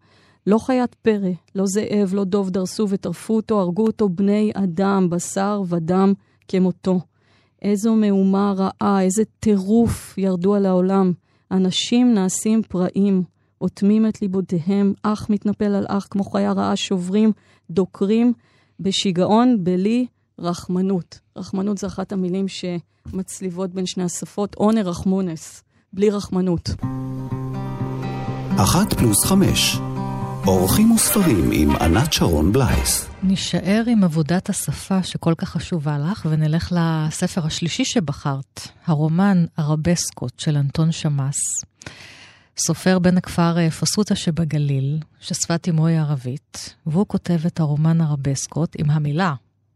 [0.47, 5.61] לא חיית פרא, לא זאב, לא דוב דרסו וטרפו אותו, הרגו אותו בני אדם, בשר
[5.67, 6.13] ודם
[6.47, 6.99] כמותו.
[7.61, 11.11] איזו מהומה רעה, איזה טירוף ירדו על העולם.
[11.51, 13.23] אנשים נעשים פראים,
[13.61, 17.31] אוטמים את ליבותיהם, אח מתנפל על אח כמו חיה רעה, שוברים,
[17.69, 18.33] דוקרים,
[18.79, 20.05] בשיגעון, בלי
[20.39, 21.19] רחמנות.
[21.37, 25.63] רחמנות זה אחת המילים שמצליבות בין שני השפות, עונר רחמונס,
[25.95, 26.69] בלי רחמנות.
[28.57, 29.77] אחת פלוס חמש,
[30.47, 33.09] אורחים וספרים עם ענת שרון בלייס.
[33.23, 40.57] נישאר עם עבודת השפה שכל כך חשובה לך, ונלך לספר השלישי שבחרת, הרומן ארבסקות של
[40.57, 41.37] אנטון שמאס.
[42.57, 48.75] סופר בן הכפר אה, פסוטה שבגליל, ששפת אמו היא ערבית, והוא כותב את הרומן ארבסקות
[48.77, 49.33] עם המילה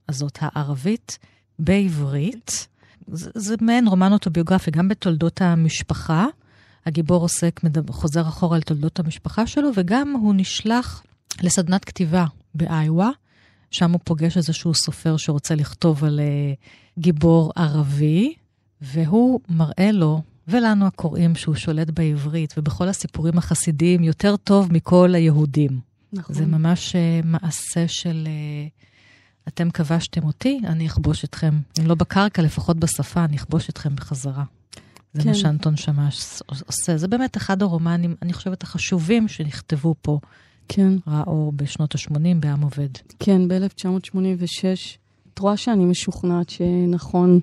[0.10, 1.18] הזאת, הערבית,
[1.60, 2.68] בעברית.
[3.12, 6.26] זה, זה מעין רומן אוטוביוגרפי, גם בתולדות המשפחה.
[6.86, 11.04] הגיבור עוסק, מדבר, חוזר אחורה על תולדות המשפחה שלו, וגם הוא נשלח
[11.42, 13.10] לסדנת כתיבה באיווה,
[13.72, 18.34] שם הוא פוגש איזשהו סופר שרוצה לכתוב על uh, גיבור ערבי,
[18.82, 25.80] והוא מראה לו, ולנו הקוראים, שהוא שולט בעברית ובכל הסיפורים החסידיים יותר טוב מכל היהודים.
[26.14, 26.36] נכון.
[26.36, 28.84] זה ממש uh, מעשה של uh,
[29.54, 31.60] אתם כבשתם אותי, אני אכבוש אתכם.
[31.80, 34.44] אם לא בקרקע, לפחות בשפה, אני אכבוש אתכם בחזרה.
[35.14, 35.30] זה כן.
[35.30, 36.98] מה שאנטון שמש עושה.
[36.98, 40.20] זה באמת אחד הרומנים, אני חושבת, החשובים שנכתבו פה.
[40.68, 40.94] כן.
[41.08, 42.90] ראה אור בשנות ה-80 בעם עובד.
[43.20, 44.64] כן, ב-1986.
[45.34, 47.40] את רואה שאני משוכנעת שנכון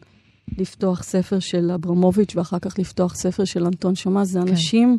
[0.58, 4.28] לפתוח ספר של אברמוביץ' ואחר כך לפתוח ספר של אנטון שמש.
[4.28, 4.48] זה כן.
[4.48, 4.98] אנשים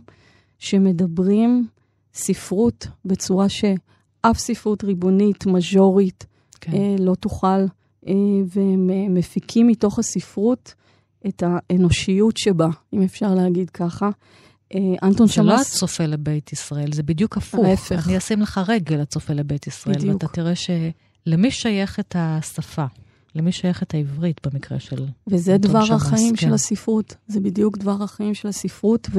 [0.60, 1.68] שמדברים
[2.14, 6.26] ספרות בצורה שאף ספרות ריבונית, מז'ורית,
[6.72, 6.78] כן.
[6.78, 7.48] אה, לא תוכל,
[8.08, 8.14] אה,
[8.56, 10.74] והם אה, מפיקים מתוך הספרות
[11.28, 14.10] את האנושיות שבה, אם אפשר להגיד ככה.
[15.04, 15.36] אנטון שמאס...
[15.36, 17.66] זה לא הצופה לבית ישראל, זה בדיוק הפוך.
[17.66, 18.08] ההפך.
[18.08, 20.14] אני אשים לך רגל הצופה לבית ישראל, בדיוק.
[20.14, 22.86] ואתה תראה שלמי שייכת השפה?
[23.36, 26.48] למי שייכת העברית במקרה של וזה דבר החיים כן.
[26.48, 27.16] של הספרות.
[27.28, 29.10] זה בדיוק דבר החיים של הספרות,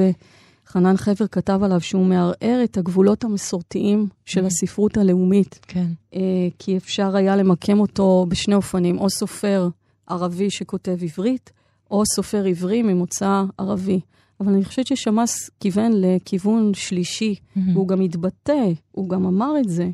[0.69, 4.47] וחנן חבר כתב עליו שהוא מערער את הגבולות המסורתיים של mm-hmm.
[4.47, 5.59] הספרות הלאומית.
[5.67, 5.87] כן.
[6.13, 6.19] אה,
[6.59, 9.69] כי אפשר היה למקם אותו בשני אופנים, או סופר
[10.07, 11.51] ערבי שכותב עברית,
[11.91, 13.99] או סופר עברי ממוצא ערבי.
[14.39, 17.59] אבל אני חושבת ששמאס כיוון לכיוון שלישי, mm-hmm.
[17.73, 19.89] והוא גם התבטא, הוא גם אמר את זה,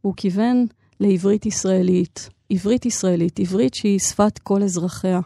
[0.00, 0.66] הוא כיוון
[1.00, 2.30] לעברית ישראלית.
[2.50, 5.20] עברית ישראלית, עברית שהיא שפת כל אזרחיה.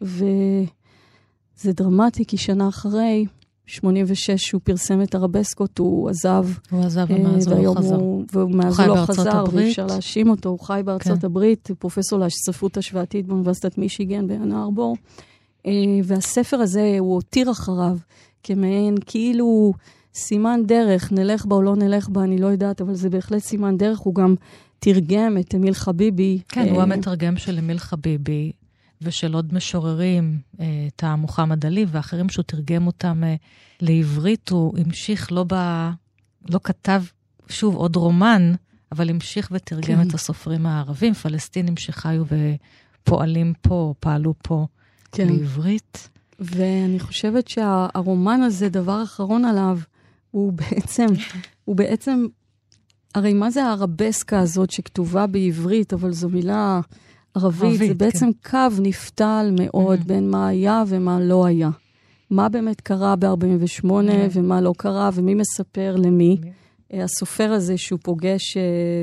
[0.00, 3.26] וזה דרמטי, כי שנה אחרי,
[3.68, 6.46] 86, הוא פרסם את הרבסקות, הוא עזב.
[6.70, 7.94] הוא עזב ומאז הוא לא חזר.
[7.94, 11.26] הוא, ומאז הוא לא חזר, ואי אפשר להאשים אותו, הוא חי בארצות כן.
[11.26, 14.96] הברית, הוא פרופסור לספרות השוואתית באוניברסיטת מישיגן באן ארבור.
[15.66, 15.72] אה,
[16.04, 17.96] והספר הזה, הוא הותיר אחריו
[18.42, 19.72] כמעין, כאילו
[20.14, 23.76] סימן דרך, נלך בה או לא נלך בה, אני לא יודעת, אבל זה בהחלט סימן
[23.76, 23.98] דרך.
[23.98, 24.34] הוא גם
[24.78, 26.38] תרגם את אמיל חביבי.
[26.48, 28.52] כן, הוא אה, המתרגם של אמיל חביבי.
[29.02, 33.22] ושל עוד משוררים, את אה, מוחמד עלי ואחרים שהוא תרגם אותם
[33.80, 35.54] לעברית, הוא המשיך, לא, ב...
[36.50, 37.02] לא כתב,
[37.48, 38.52] שוב, עוד רומן,
[38.92, 40.08] אבל המשיך ותרגם כן.
[40.08, 42.24] את הסופרים הערבים, פלסטינים שחיו
[43.04, 44.66] ופועלים פה, פעלו פה.
[45.12, 45.28] כן.
[45.28, 46.08] בעברית.
[46.40, 49.78] ואני חושבת שהרומן הזה, דבר אחרון עליו,
[50.30, 51.06] הוא בעצם,
[51.64, 52.26] הוא בעצם,
[53.14, 56.80] הרי מה זה הערבסקה הזאת שכתובה בעברית, אבל זו מילה
[57.34, 58.50] ערבית, ערבית זה בעצם כן.
[58.50, 60.06] קו נפתל מאוד mm-hmm.
[60.06, 61.70] בין מה היה ומה לא היה.
[62.30, 64.30] מה באמת קרה ב-48 mm-hmm.
[64.32, 66.36] ומה לא קרה ומי מספר למי.
[66.40, 66.96] Mm-hmm.
[66.96, 68.60] הסופר הזה שהוא פוגש uh,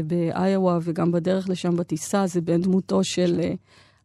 [0.08, 3.58] באיואה וגם בדרך לשם בטיסה, זה בן דמותו של uh,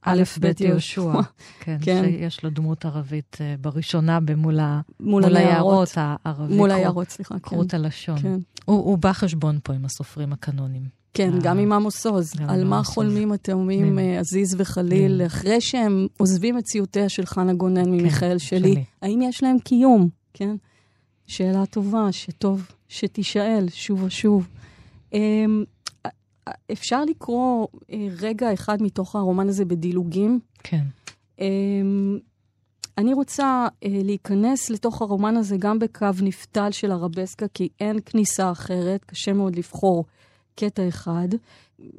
[0.02, 1.12] א' ב' יהושע.
[1.64, 4.60] כן, כן, שיש לו דמות ערבית בראשונה מול,
[5.00, 6.56] מול היערות הערבי.
[6.56, 7.40] מול היערות, סליחה, כן.
[7.40, 8.18] כרות הלשון.
[8.18, 8.38] כן.
[8.64, 10.99] הוא, הוא בא חשבון פה עם הסופרים הקנונים.
[11.14, 12.32] כן, גם עם עמוס עוז.
[12.48, 17.84] על מה חולמים התאומים אה, עזיז וחליל, אחרי שהם עוזבים את ציוטיה של חנה גונן
[17.84, 20.08] כן, ממיכאל שלי, האם יש להם קיום?
[20.34, 20.56] כן?
[21.26, 24.48] שאלה טובה, שטוב שתישאל שוב ושוב.
[25.12, 25.64] אמ,
[26.72, 30.40] אפשר לקרוא אה, רגע אחד מתוך הרומן הזה בדילוגים.
[30.62, 30.84] כן.
[31.40, 31.46] אה,
[32.98, 38.50] אני רוצה אה, להיכנס לתוך הרומן הזה גם בקו נפתל של הרבסקה, כי אין כניסה
[38.50, 40.04] אחרת, קשה מאוד לבחור
[40.60, 41.28] קטע אחד.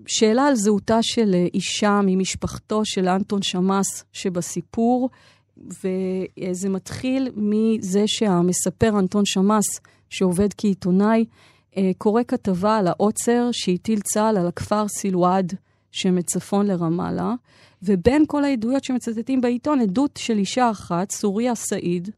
[0.08, 5.10] שאלה על זהותה של אה, אישה ממשפחתו של אנטון שמאס שבסיפור,
[5.58, 11.26] וזה מתחיל מזה שהמספר אנטון שמאס, שעובד כעיתונאי,
[11.78, 15.54] אה, קורא כתבה על העוצר שהטיל צה"ל על הכפר סילואד
[15.92, 17.34] שמצפון לרמאללה,
[17.84, 22.10] ובין כל העדויות שמצטטים בעיתון, עדות של אישה אחת, סוריה סעיד,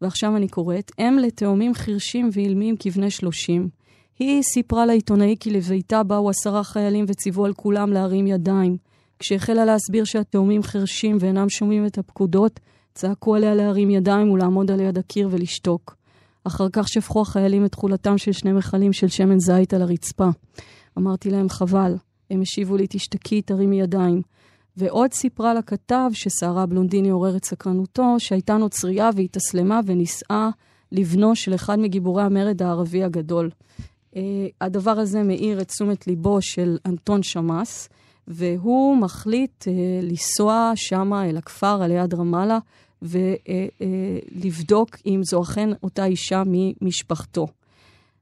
[0.00, 3.68] ועכשיו אני קוראת, אם לתאומים חירשים ואילמים כבני שלושים.
[4.18, 8.76] היא סיפרה לעיתונאי כי לביתה באו עשרה חיילים וציוו על כולם להרים ידיים.
[9.18, 12.60] כשהחלה להסביר שהתאומים חירשים ואינם שומעים את הפקודות,
[12.94, 15.96] צעקו עליה להרים ידיים ולעמוד על יד הקיר ולשתוק.
[16.44, 20.28] אחר כך שפכו החיילים את תכולתם של שני מכלים של שמן זית על הרצפה.
[20.98, 21.94] אמרתי להם, חבל.
[22.30, 24.22] הם השיבו לי, תשתקי, תרימי ידיים.
[24.76, 30.50] ועוד סיפרה לכתב שסערה בלונדיני עורר את סקרנותו, שהייתה נוצרייה והתאסלמה ונישאה
[30.92, 33.50] לבנו של אחד מגיבורי המרד הערבי הגדול.
[34.16, 34.18] Uh,
[34.60, 37.88] הדבר הזה מאיר את תשומת ליבו של אנטון שמאס,
[38.28, 39.70] והוא מחליט uh,
[40.02, 42.58] לנסוע שמה אל הכפר על יד רמאללה
[43.02, 47.46] ולבדוק אם זו אכן אותה אישה ממשפחתו.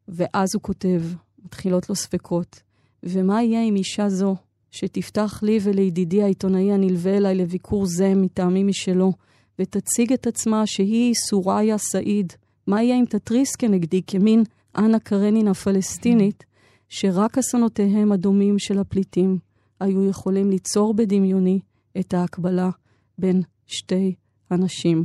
[0.09, 1.02] ואז הוא כותב,
[1.44, 2.62] מתחילות לו ספקות,
[3.03, 4.36] ומה יהיה עם אישה זו,
[4.70, 9.12] שתפתח לי ולידידי העיתונאי הנלווה אליי לביקור זה מטעמים משלו,
[9.59, 12.32] ותציג את עצמה שהיא סוריה סעיד.
[12.66, 14.45] מה יהיה אם תתריס כנגדי כמין
[14.77, 16.45] אנה קרנין הפלסטינית,
[16.89, 19.39] שרק אסונותיהם הדומים של הפליטים
[19.81, 21.61] היו יכולים ליצור בדמיוני
[22.01, 22.70] את ההקבלה
[23.18, 24.14] בין שתי
[24.51, 25.05] אנשים.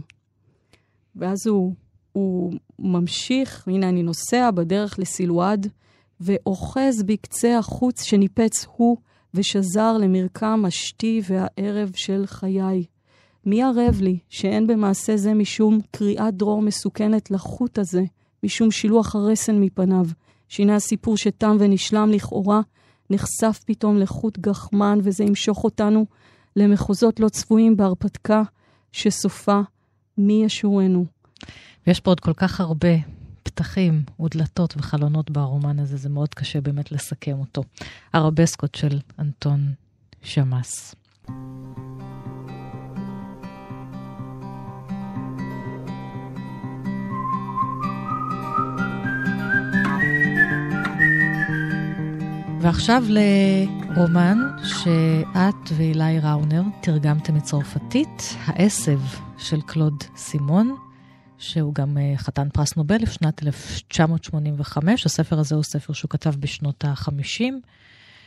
[1.15, 1.73] ואז הוא,
[2.11, 5.67] הוא ממשיך, הנה אני נוסע בדרך לסילואד,
[6.19, 8.97] ואוחז בקצה החוץ שניפץ הוא,
[9.33, 12.85] ושזר למרקם השתי והערב של חיי.
[13.45, 18.03] מי ערב לי שאין במעשה זה משום קריאת דרור מסוכנת לחוט הזה,
[18.43, 20.05] משום שילוח הרסן מפניו,
[20.47, 22.61] שהנה הסיפור שתם ונשלם לכאורה,
[23.09, 26.05] נחשף פתאום לחוט גחמן, וזה ימשוך אותנו
[26.55, 28.41] למחוזות לא צפויים בהרפתקה,
[28.91, 29.61] שסופה
[30.17, 31.05] מי ישורנו.
[31.87, 32.95] ויש פה עוד כל כך הרבה
[33.43, 37.63] פתחים ודלתות וחלונות ברומן הזה, זה מאוד קשה באמת לסכם אותו.
[38.13, 39.73] הרבסקות של אנטון
[40.21, 40.95] שמאס.
[52.61, 58.99] ועכשיו לרומן שאת ואילי ראונר תרגמתם מצרפתית, העשב
[59.37, 60.75] של קלוד סימון,
[61.37, 65.05] שהוא גם אה, חתן פרס נובל לשנת 1985.
[65.05, 67.43] הספר הזה הוא ספר שהוא כתב בשנות ה-50.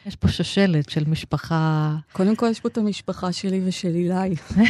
[0.06, 1.96] יש פה שושלת של משפחה...
[2.12, 4.34] קודם כל יש פה את המשפחה שלי ושל אילי.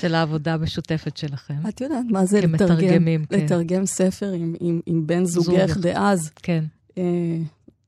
[0.00, 1.68] של העבודה המשותפת שלכם.
[1.68, 3.30] את יודעת מה זה לתרגם, כן.
[3.30, 6.30] לתרגם ספר עם, עם, עם בן זוגך דאז.
[6.42, 6.64] כן.
[6.98, 7.38] אה,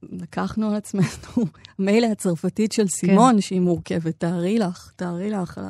[0.02, 1.46] לקחנו על עצמנו,
[1.78, 3.40] מילא הצרפתית של סימון, כן.
[3.40, 5.60] שהיא מורכבת, תארי לך, תארי לך.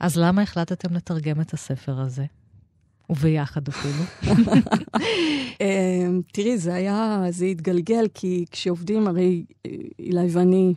[0.00, 2.24] אז למה החלטתם לתרגם את הספר הזה?
[3.10, 4.04] וביחד אפילו.
[5.60, 9.44] אה, תראי, זה היה, זה התגלגל, כי כשעובדים, הרי
[9.98, 10.74] אילי ואני,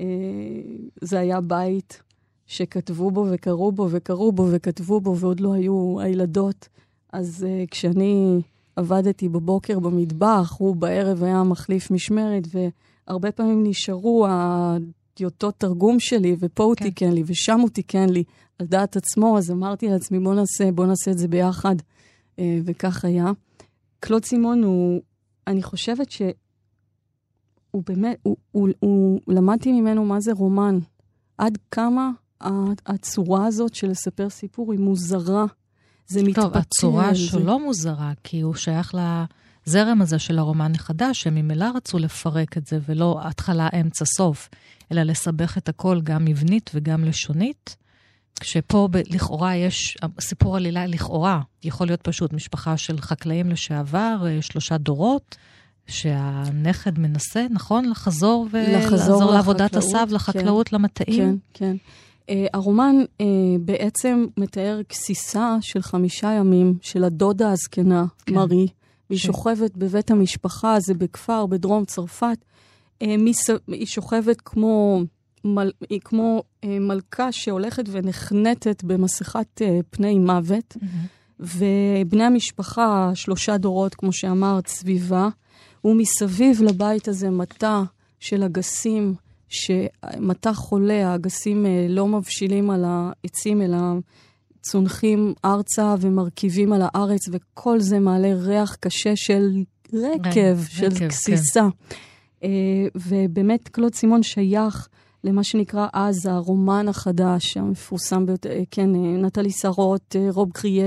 [0.00, 0.04] אה,
[1.00, 2.02] זה היה בית
[2.46, 6.68] שכתבו בו וקראו בו וקראו בו וכתבו בו, ועוד לא היו הילדות.
[7.12, 8.40] אז כשאני
[8.80, 16.64] עבדתי בבוקר במטבח, הוא בערב היה מחליף משמרת, והרבה פעמים נשארו הדיוטות תרגום שלי, ופה
[16.64, 16.84] הוא כן.
[16.84, 18.24] תיקן לי, ושם הוא תיקן לי,
[18.58, 21.76] על דעת עצמו, אז אמרתי לעצמי, בוא נעשה, בוא נעשה את זה ביחד,
[22.38, 23.32] אה, וכך היה.
[24.00, 25.00] קלוד סימון הוא,
[25.46, 30.78] אני חושבת שהוא באמת, הוא, הוא, הוא, למדתי ממנו מה זה רומן.
[31.38, 32.10] עד כמה
[32.86, 35.46] הצורה הזאת של לספר סיפור היא מוזרה.
[36.10, 36.42] זה מתפתח.
[36.42, 37.20] טוב, הצורה זה...
[37.20, 38.94] שלו מוזרה, כי הוא שייך
[39.66, 44.48] לזרם הזה של הרומן החדש, שהם ממילא רצו לפרק את זה, ולא התחלה, אמצע, סוף,
[44.92, 47.76] אלא לסבך את הכל גם מבנית וגם לשונית.
[48.40, 54.42] כשפה ב- לכאורה יש, סיפור עלילה לכאורה, יכול להיות פשוט משפחה של חקלאים לשעבר, אה,
[54.42, 55.36] שלושה דורות,
[55.86, 57.90] שהנכד מנסה, נכון?
[57.90, 61.38] לחזור ולעזור לעבודת הסב, לחקלאות, כן, למטעים.
[61.54, 61.76] כן, כן.
[62.30, 63.24] Uh, הרומן uh,
[63.60, 68.34] בעצם מתאר גסיסה של חמישה ימים של הדודה הזקנה, כן.
[68.34, 68.66] מרי,
[69.10, 69.26] והיא כן.
[69.26, 72.38] שוכבת בבית המשפחה, זה בכפר בדרום צרפת.
[73.04, 73.50] Uh, מס...
[73.68, 75.02] היא שוכבת כמו,
[75.44, 75.72] מל...
[75.90, 81.40] היא כמו uh, מלכה שהולכת ונחנטת במסכת uh, פני מוות, mm-hmm.
[81.40, 85.28] ובני המשפחה, שלושה דורות, כמו שאמרת, סביבה,
[85.84, 87.82] ומסביב לבית הזה מטע
[88.20, 89.14] של אגסים.
[89.50, 93.78] שמטע חולה, האגסים אה, לא מבשילים על העצים, אלא
[94.62, 101.68] צונחים ארצה ומרכיבים על הארץ, וכל זה מעלה ריח קשה של רקב, של רקב, גסיסה.
[101.90, 101.96] כן.
[102.44, 104.88] אה, ובאמת קלוד סימון שייך
[105.24, 108.90] למה שנקרא אז הרומן החדש, המפורסם ביותר, אה, כן,
[109.24, 110.84] נטלי שרות, רוב קריה.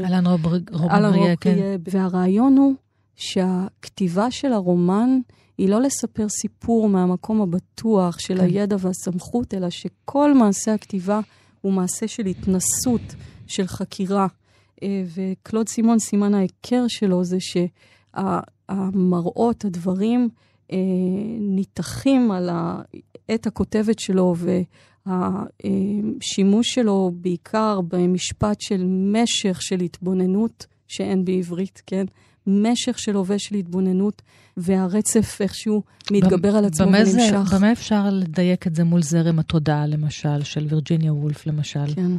[0.00, 1.76] אלן רוב, רוב קריה, כן.
[1.90, 2.74] והרעיון הוא
[3.16, 5.18] שהכתיבה של הרומן
[5.60, 8.44] היא לא לספר סיפור מהמקום הבטוח של כן.
[8.44, 11.20] הידע והסמכות, אלא שכל מעשה הכתיבה
[11.60, 13.00] הוא מעשה של התנסות,
[13.46, 14.26] של חקירה.
[14.82, 17.36] אה, וקלוד סימון, סימן ההיכר שלו זה
[18.20, 20.28] שהמראות, הדברים,
[20.72, 20.76] אה,
[21.40, 24.34] ניתחים על העת הכותבת שלו,
[25.06, 32.04] והשימוש שלו בעיקר במשפט של משך של התבוננות, שאין בעברית, כן?
[32.50, 34.22] משך של הווה של התבוננות,
[34.56, 37.54] והרצף איכשהו מתגבר על עצמו ונמשך.
[37.54, 41.94] במה אפשר לדייק את זה מול זרם התודעה, למשל, של וירג'יניה וולף, למשל?
[41.94, 42.10] כן.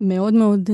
[0.00, 0.72] מאוד מאוד uh,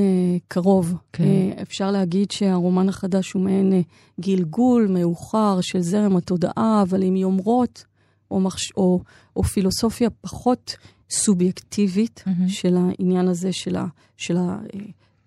[0.49, 0.95] קרוב.
[1.13, 1.25] כן.
[1.25, 7.17] Uh, אפשר להגיד שהרומן החדש הוא מעין uh, גלגול מאוחר של זרם התודעה, אבל עם
[7.17, 7.85] יומרות
[8.31, 8.73] או, מחש...
[8.77, 9.01] או,
[9.37, 10.77] או פילוסופיה פחות
[11.11, 12.49] סובייקטיבית mm-hmm.
[12.49, 13.87] של העניין הזה של, ה...
[14.17, 14.37] של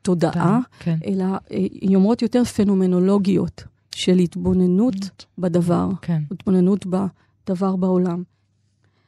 [0.02, 0.98] התודעה, כן.
[1.06, 3.64] אלא uh, יומרות יותר פנומנולוגיות.
[3.96, 6.22] של התבוננות בדבר, כן.
[6.32, 8.24] התבוננות בדבר בעולם.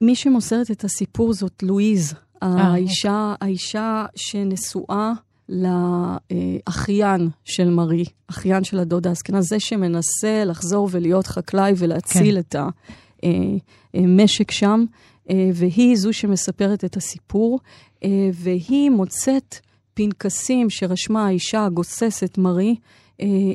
[0.01, 2.13] מי שמוסרת את הסיפור זאת לואיז,
[2.43, 3.47] אה, האישה, אוקיי.
[3.47, 5.11] האישה שנשואה
[5.49, 12.39] לאחיין של מרי, אחיין של הדודה הזקנה, זה שמנסה לחזור ולהיות חקלאי ולהציל כן.
[12.39, 12.55] את
[13.93, 14.85] המשק שם,
[15.29, 17.59] אה, והיא זו שמספרת את הסיפור,
[18.03, 19.55] אה, והיא מוצאת
[19.93, 22.75] פנקסים שרשמה האישה הגוססת מרי,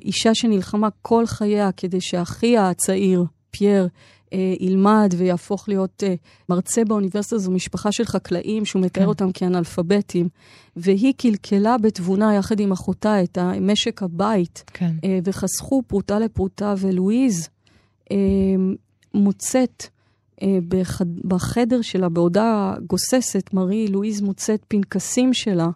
[0.05, 3.89] אישה שנלחמה כל חייה כדי שאחיה הצעיר, פייר,
[4.33, 6.15] אה, ילמד ויהפוך להיות אה,
[6.49, 9.09] מרצה באוניברסיטה, זו משפחה של חקלאים שהוא מתאר כן.
[9.09, 10.29] אותם כאנאלפביתים.
[10.77, 14.93] והיא קלקלה בתבונה יחד עם אחותה את משק הבית, כן.
[15.05, 17.49] אה, וחסכו פרוטה לפרוטה, ולואיז
[18.11, 18.17] אה,
[19.15, 19.87] מוצאת
[20.43, 25.69] אה, בחד, בחדר שלה, בעודה גוססת, מרי לואיז מוצאת פנקסים שלה,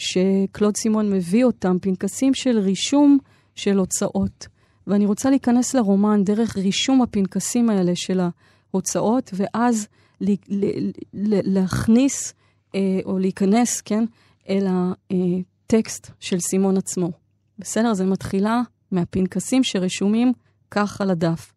[0.00, 3.18] שקלוד סימון מביא אותם, פנקסים של רישום
[3.54, 4.46] של הוצאות.
[4.86, 9.88] ואני רוצה להיכנס לרומן דרך רישום הפנקסים האלה של ההוצאות, ואז
[10.20, 12.34] ל- ל- ל- להכניס
[12.74, 14.04] אה, או להיכנס, כן,
[14.48, 17.10] אל הטקסט של סימון עצמו.
[17.58, 17.94] בסדר?
[17.94, 20.32] זה מתחילה מהפנקסים שרשומים
[20.70, 21.52] כך על הדף.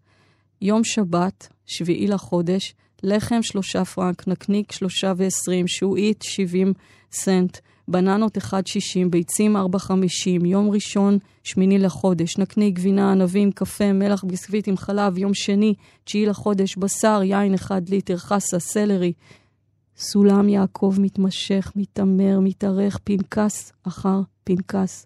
[0.62, 6.74] יום שבת, שביעי לחודש, לחם שלושה פרנק, נקניק שלושה ועשרים, שעועית שבעים
[7.12, 7.58] סנט,
[7.88, 8.42] בננות 1.60,
[9.10, 9.62] ביצים 4.50,
[10.46, 15.74] יום ראשון, שמיני לחודש, נקניק, גבינה, ענבים, קפה, מלח, ביסקוויט עם חלב, יום שני,
[16.04, 19.14] תשיעי לחודש, בשר, יין 1 ליטר, חסה, סלרי.
[19.98, 25.06] סולם יעקב מתמשך, מתעמר, מתארך, פנקס אחר פנקס.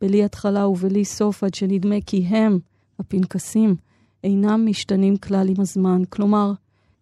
[0.00, 2.58] בלי התחלה ובלי סוף, עד שנדמה כי הם,
[2.98, 3.76] הפנקסים,
[4.24, 6.02] אינם משתנים כלל עם הזמן.
[6.08, 6.52] כלומר,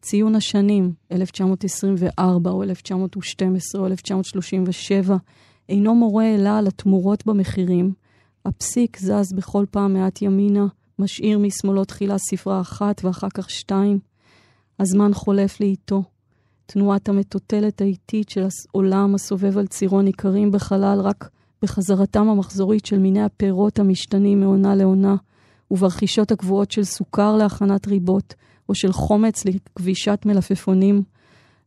[0.05, 5.17] ציון השנים, 1924 או 1912 או 1937,
[5.69, 7.93] אינו מורה אלא על התמורות במחירים.
[8.45, 10.67] הפסיק זז בכל פעם מעט ימינה,
[10.99, 13.99] משאיר משמאלו תחילה ספרה אחת ואחר כך שתיים.
[14.81, 16.03] הזמן חולף לאיתו.
[16.67, 21.29] תנועת המטוטלת האיטית של העולם הסובב על צירו ניכרים בחלל רק
[21.63, 25.17] בחזרתם המחזורית של מיני הפירות המשתנים מעונה לעונה,
[25.71, 28.35] וברכישות הקבועות של סוכר להכנת ריבות,
[28.69, 31.03] או של חומץ לכבישת מלפפונים.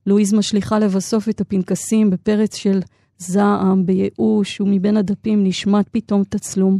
[0.05, 2.79] לואיז משליכה לבסוף את הפנקסים בפרץ של
[3.17, 6.79] זעם, בייאוש, ומבין הדפים נשמט פתאום תצלום.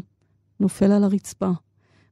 [0.60, 1.52] נופל על הרצפה.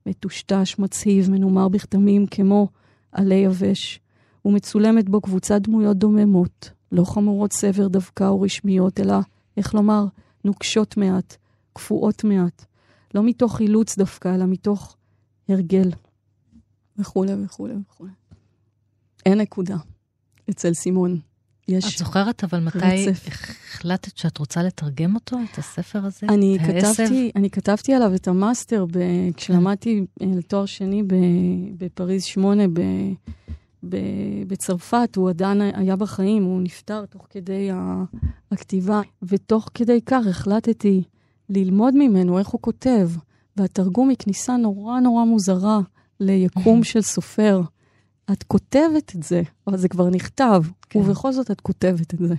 [0.06, 2.68] מטושטש, מצהיב, מנומר בכתמים כמו
[3.12, 3.99] עלי יבש,
[4.45, 9.16] ומצולמת בו קבוצת דמויות דוממות, לא חמורות סבר דווקא או רשמיות, אלא,
[9.58, 10.06] איך לומר,
[10.43, 11.38] נוקשות מעט,
[11.74, 12.66] קפואות מעט.
[13.14, 14.95] לא מתוך אילוץ דווקא, אלא מתוך
[15.49, 15.89] הרגל.
[16.97, 18.11] וכולי וכולי וכולי.
[19.25, 19.77] אין נקודה
[20.49, 21.19] אצל סימון.
[21.67, 23.27] יש את זוכרת אבל מתי רצף.
[23.27, 26.27] החלטת שאת רוצה לתרגם אותו, את הספר הזה?
[26.29, 28.99] אני, כתבתי, אני כתבתי עליו את המאסטר ב,
[29.37, 31.15] כשלמדתי אה, לתואר שני ב,
[31.77, 32.81] בפריז 8 ב,
[33.89, 33.97] ב,
[34.47, 35.15] בצרפת.
[35.15, 37.69] הוא עדיין היה בחיים, הוא נפטר תוך כדי
[38.51, 41.03] הכתיבה, ותוך כדי כך החלטתי
[41.49, 43.09] ללמוד ממנו איך הוא כותב.
[43.57, 45.79] והתרגום היא כניסה נורא נורא מוזרה
[46.20, 47.61] ליקום של סופר.
[48.32, 50.99] את כותבת את זה, אבל זה כבר נכתב, כן.
[50.99, 52.36] ובכל זאת את כותבת את זה.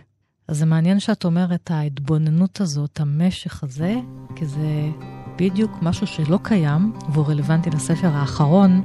[0.48, 3.94] אז זה מעניין שאת אומרת, ההתבוננות הזאת, המשך הזה,
[4.36, 4.90] כי זה
[5.36, 8.82] בדיוק משהו שלא קיים, והוא רלוונטי לספר האחרון.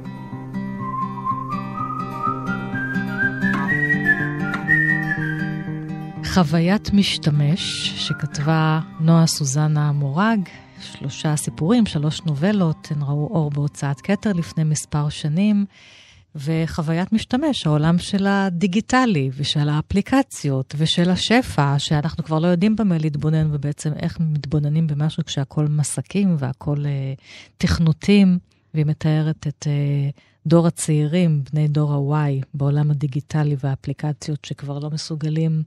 [6.24, 10.40] חוויית משתמש, שכתבה נועה סוזנה מורג,
[10.82, 15.66] שלושה סיפורים, שלוש נובלות, הן ראו אור בהוצאת כתר לפני מספר שנים,
[16.34, 23.48] וחוויית משתמש, העולם של הדיגיטלי ושל האפליקציות ושל השפע, שאנחנו כבר לא יודעים במה להתבונן,
[23.54, 27.14] ובעצם איך מתבוננים במשהו כשהכול מסקים והכול אה,
[27.58, 28.38] תכנותים,
[28.74, 30.10] והיא מתארת את אה,
[30.46, 35.62] דור הצעירים, בני דור ה-Y, בעולם הדיגיטלי והאפליקציות שכבר לא מסוגלים.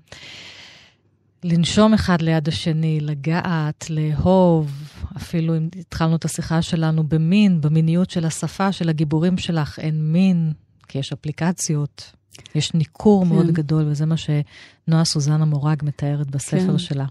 [1.45, 4.71] לנשום אחד ליד השני, לגעת, לאהוב,
[5.17, 10.53] אפילו אם התחלנו את השיחה שלנו במין, במיניות של השפה, של הגיבורים שלך, אין מין,
[10.87, 12.11] כי יש אפליקציות,
[12.55, 13.29] יש ניכור כן.
[13.29, 16.77] מאוד גדול, וזה מה שנועה סוזנה מורג מתארת בספר כן.
[16.77, 17.05] שלה.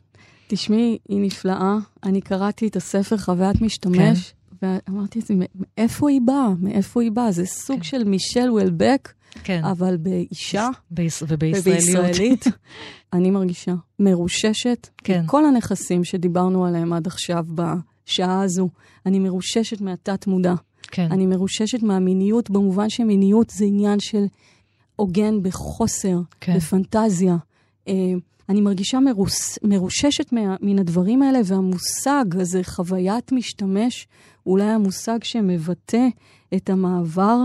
[0.48, 1.76] תשמעי, היא נפלאה.
[2.04, 4.66] אני קראתי את הספר חוויית משתמש, כן.
[4.88, 5.46] ואמרתי לעצמי,
[5.78, 6.48] מאיפה היא באה?
[6.60, 7.32] מאיפה היא באה?
[7.32, 7.82] זה סוג כן.
[7.82, 9.12] של מישל וולבק.
[9.44, 9.64] כן.
[9.64, 11.22] אבל באישה ביש...
[11.28, 12.44] ובישראלית,
[13.12, 14.88] אני מרגישה מרוששת.
[14.96, 15.22] כן.
[15.26, 18.68] כל הנכסים שדיברנו עליהם עד עכשיו בשעה הזו,
[19.06, 20.54] אני מרוששת מהתת-מודע.
[20.82, 21.08] כן.
[21.10, 24.24] אני מרוששת מהמיניות, במובן שמיניות זה עניין של
[24.96, 26.56] הוגן בחוסר, כן.
[26.56, 27.36] בפנטזיה.
[27.88, 27.94] אה,
[28.48, 34.06] אני מרגישה מרוס, מרוששת מה, מן הדברים האלה, והמושג הזה, חוויית משתמש,
[34.46, 36.06] אולי המושג שמבטא
[36.54, 37.38] את המעבר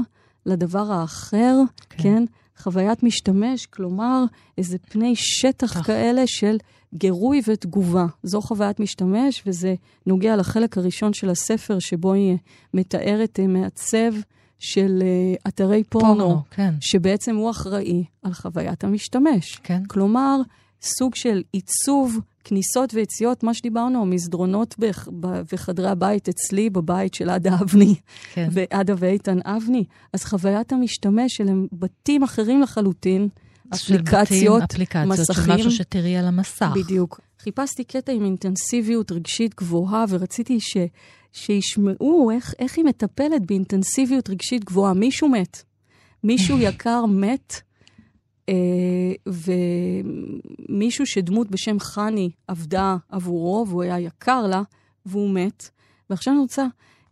[0.45, 1.55] לדבר האחר,
[1.89, 2.03] כן?
[2.03, 2.23] כן?
[2.57, 4.23] חוויית משתמש, כלומר,
[4.57, 5.87] איזה פני שטח כך.
[5.87, 6.57] כאלה של
[6.93, 8.05] גירוי ותגובה.
[8.23, 9.75] זו חוויית משתמש, וזה
[10.05, 12.37] נוגע לחלק הראשון של הספר, שבו היא
[12.73, 14.11] מתארת אה, מעצב
[14.59, 16.73] של uh, אתרי פורנו, פורנו כן.
[16.81, 19.59] שבעצם הוא אחראי על חוויית המשתמש.
[19.63, 19.83] כן.
[19.87, 20.41] כלומר,
[20.81, 22.19] סוג של עיצוב
[22.49, 27.95] כניסות ויציאות, מה שדיברנו, המסדרונות בח, בחדרי הבית אצלי, בבית של עדה אבני,
[28.33, 28.49] כן.
[28.51, 29.83] ועדה ואיתן אבני.
[30.13, 33.27] אז חוויית המשתמש, אלה בתים אחרים לחלוטין,
[33.73, 35.43] אפליקציות, אפליקציות מסכים.
[35.45, 36.71] של משהו שתראי על המסך.
[36.75, 37.21] בדיוק.
[37.39, 40.77] חיפשתי קטע עם אינטנסיביות רגשית גבוהה, ורציתי ש,
[41.33, 44.93] שישמעו איך, איך היא מטפלת באינטנסיביות רגשית גבוהה.
[44.93, 45.63] מישהו מת.
[46.23, 47.61] מישהו יקר מת,
[50.69, 54.61] ומישהו שדמות בשם חני עבדה עבורו, והוא היה יקר לה,
[55.05, 55.69] והוא מת.
[56.09, 56.65] ועכשיו אני רוצה,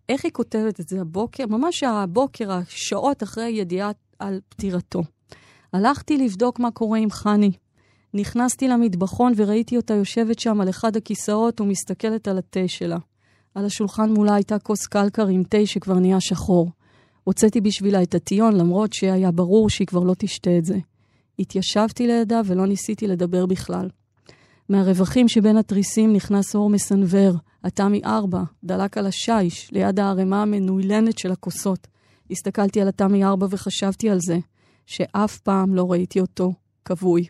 [0.10, 1.46] איך היא כותבת את זה הבוקר?
[1.46, 5.04] ממש הבוקר, השעות אחרי ידיעה על פטירתו.
[5.74, 7.52] הלכתי לבדוק מה קורה עם חני.
[8.14, 12.98] נכנסתי למטבחון וראיתי אותה יושבת שם על אחד הכיסאות ומסתכלת על התה שלה.
[13.56, 16.70] על השולחן מולה הייתה כוס קלקר עם תה שכבר נהיה שחור.
[17.24, 20.78] הוצאתי בשבילה את הטיון, למרות שהיה ברור שהיא כבר לא תשתה את זה.
[21.40, 23.90] התיישבתי לידה ולא ניסיתי לדבר בכלל.
[24.70, 31.32] מהרווחים שבין התריסים נכנס אור מסנוור, התמי ארבע, דלק על השיש, ליד הערימה המנוילנת של
[31.32, 31.88] הכוסות.
[32.32, 34.38] הסתכלתי על התמי ארבע וחשבתי על זה,
[34.86, 36.54] שאף פעם לא ראיתי אותו
[36.86, 37.28] כבוי.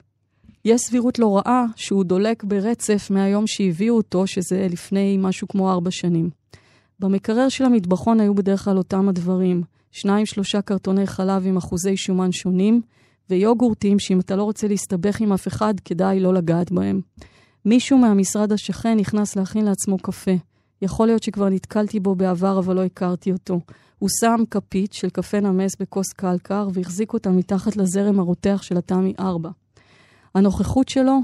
[0.65, 5.91] יש סבירות לא רעה שהוא דולק ברצף מהיום שהביאו אותו, שזה לפני משהו כמו ארבע
[5.91, 6.29] שנים.
[6.99, 12.31] במקרר של המטבחון היו בדרך כלל אותם הדברים, שניים שלושה קרטוני חלב עם אחוזי שומן
[12.31, 12.81] שונים,
[13.29, 17.01] ויוגורטים שאם אתה לא רוצה להסתבך עם אף אחד, כדאי לא לגעת בהם.
[17.65, 20.31] מישהו מהמשרד השכן נכנס להכין לעצמו קפה.
[20.81, 23.59] יכול להיות שכבר נתקלתי בו בעבר, אבל לא הכרתי אותו.
[23.99, 29.13] הוא שם כפית של קפה נמס בכוס קלקר והחזיק אותה מתחת לזרם הרותח של התמי
[29.19, 29.49] 4.
[30.35, 31.19] הנוכחות שלו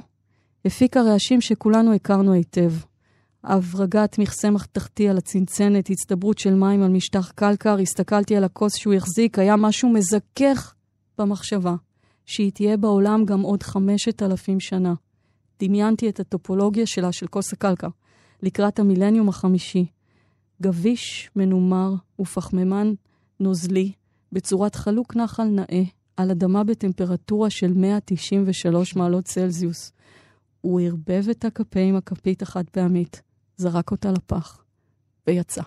[0.66, 2.72] הפיקה רעשים שכולנו הכרנו היטב.
[3.44, 8.94] הברגת מכסה מתכתי על הצנצנת, הצטברות של מים על משטח קלקר, הסתכלתי על הכוס שהוא
[8.94, 10.74] החזיק, היה משהו מזכך
[11.18, 11.76] במחשבה.
[12.26, 14.94] שהיא תהיה בעולם גם עוד חמשת אלפים שנה.
[15.60, 17.88] דמיינתי את הטופולוגיה שלה של כוס הקלקר,
[18.42, 19.86] לקראת המילניום החמישי.
[20.62, 22.94] גביש, מנומר ופחמימן
[23.40, 23.92] נוזלי,
[24.32, 25.84] בצורת חלוק נחל נאה,
[26.18, 29.92] על אדמה בטמפרטורה של 193 מעלות צלזיוס.
[30.62, 33.22] הוא ערבב את הקפה עם הכפית החד פעמית,
[33.58, 34.64] זרק אותה לפח,
[35.28, 35.62] ויצא.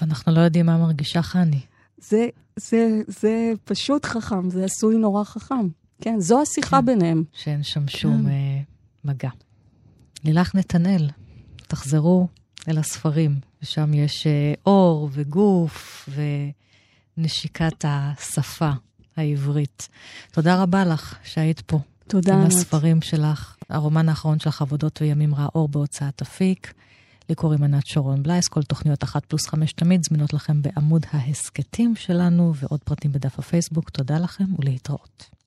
[0.00, 1.60] ואנחנו לא יודעים מה מרגישה חני.
[2.00, 5.68] זה, זה, זה פשוט חכם, זה עשוי נורא חכם.
[6.00, 7.24] כן, זו השיחה כן, ביניהם.
[7.32, 8.28] שאין שם שום כן.
[8.28, 9.30] uh, מגע.
[10.24, 11.10] לילך נתנאל,
[11.56, 12.28] תחזרו
[12.68, 16.08] אל הספרים, ושם יש uh, אור וגוף
[17.18, 18.70] ונשיקת השפה
[19.16, 19.88] העברית.
[20.32, 21.78] תודה רבה לך שהיית פה.
[22.08, 22.34] תודה.
[22.34, 23.56] עם הספרים שלך.
[23.68, 26.74] הרומן האחרון שלך, עבודות וימים ראה אור בהוצאת אפיק.
[27.28, 31.96] לי קוראים ענת שרון בלייס, כל תוכניות אחת פלוס חמש תמיד זמינות לכם בעמוד ההסכתים
[31.96, 33.90] שלנו ועוד פרטים בדף הפייסבוק.
[33.90, 35.37] תודה לכם ולהתראות.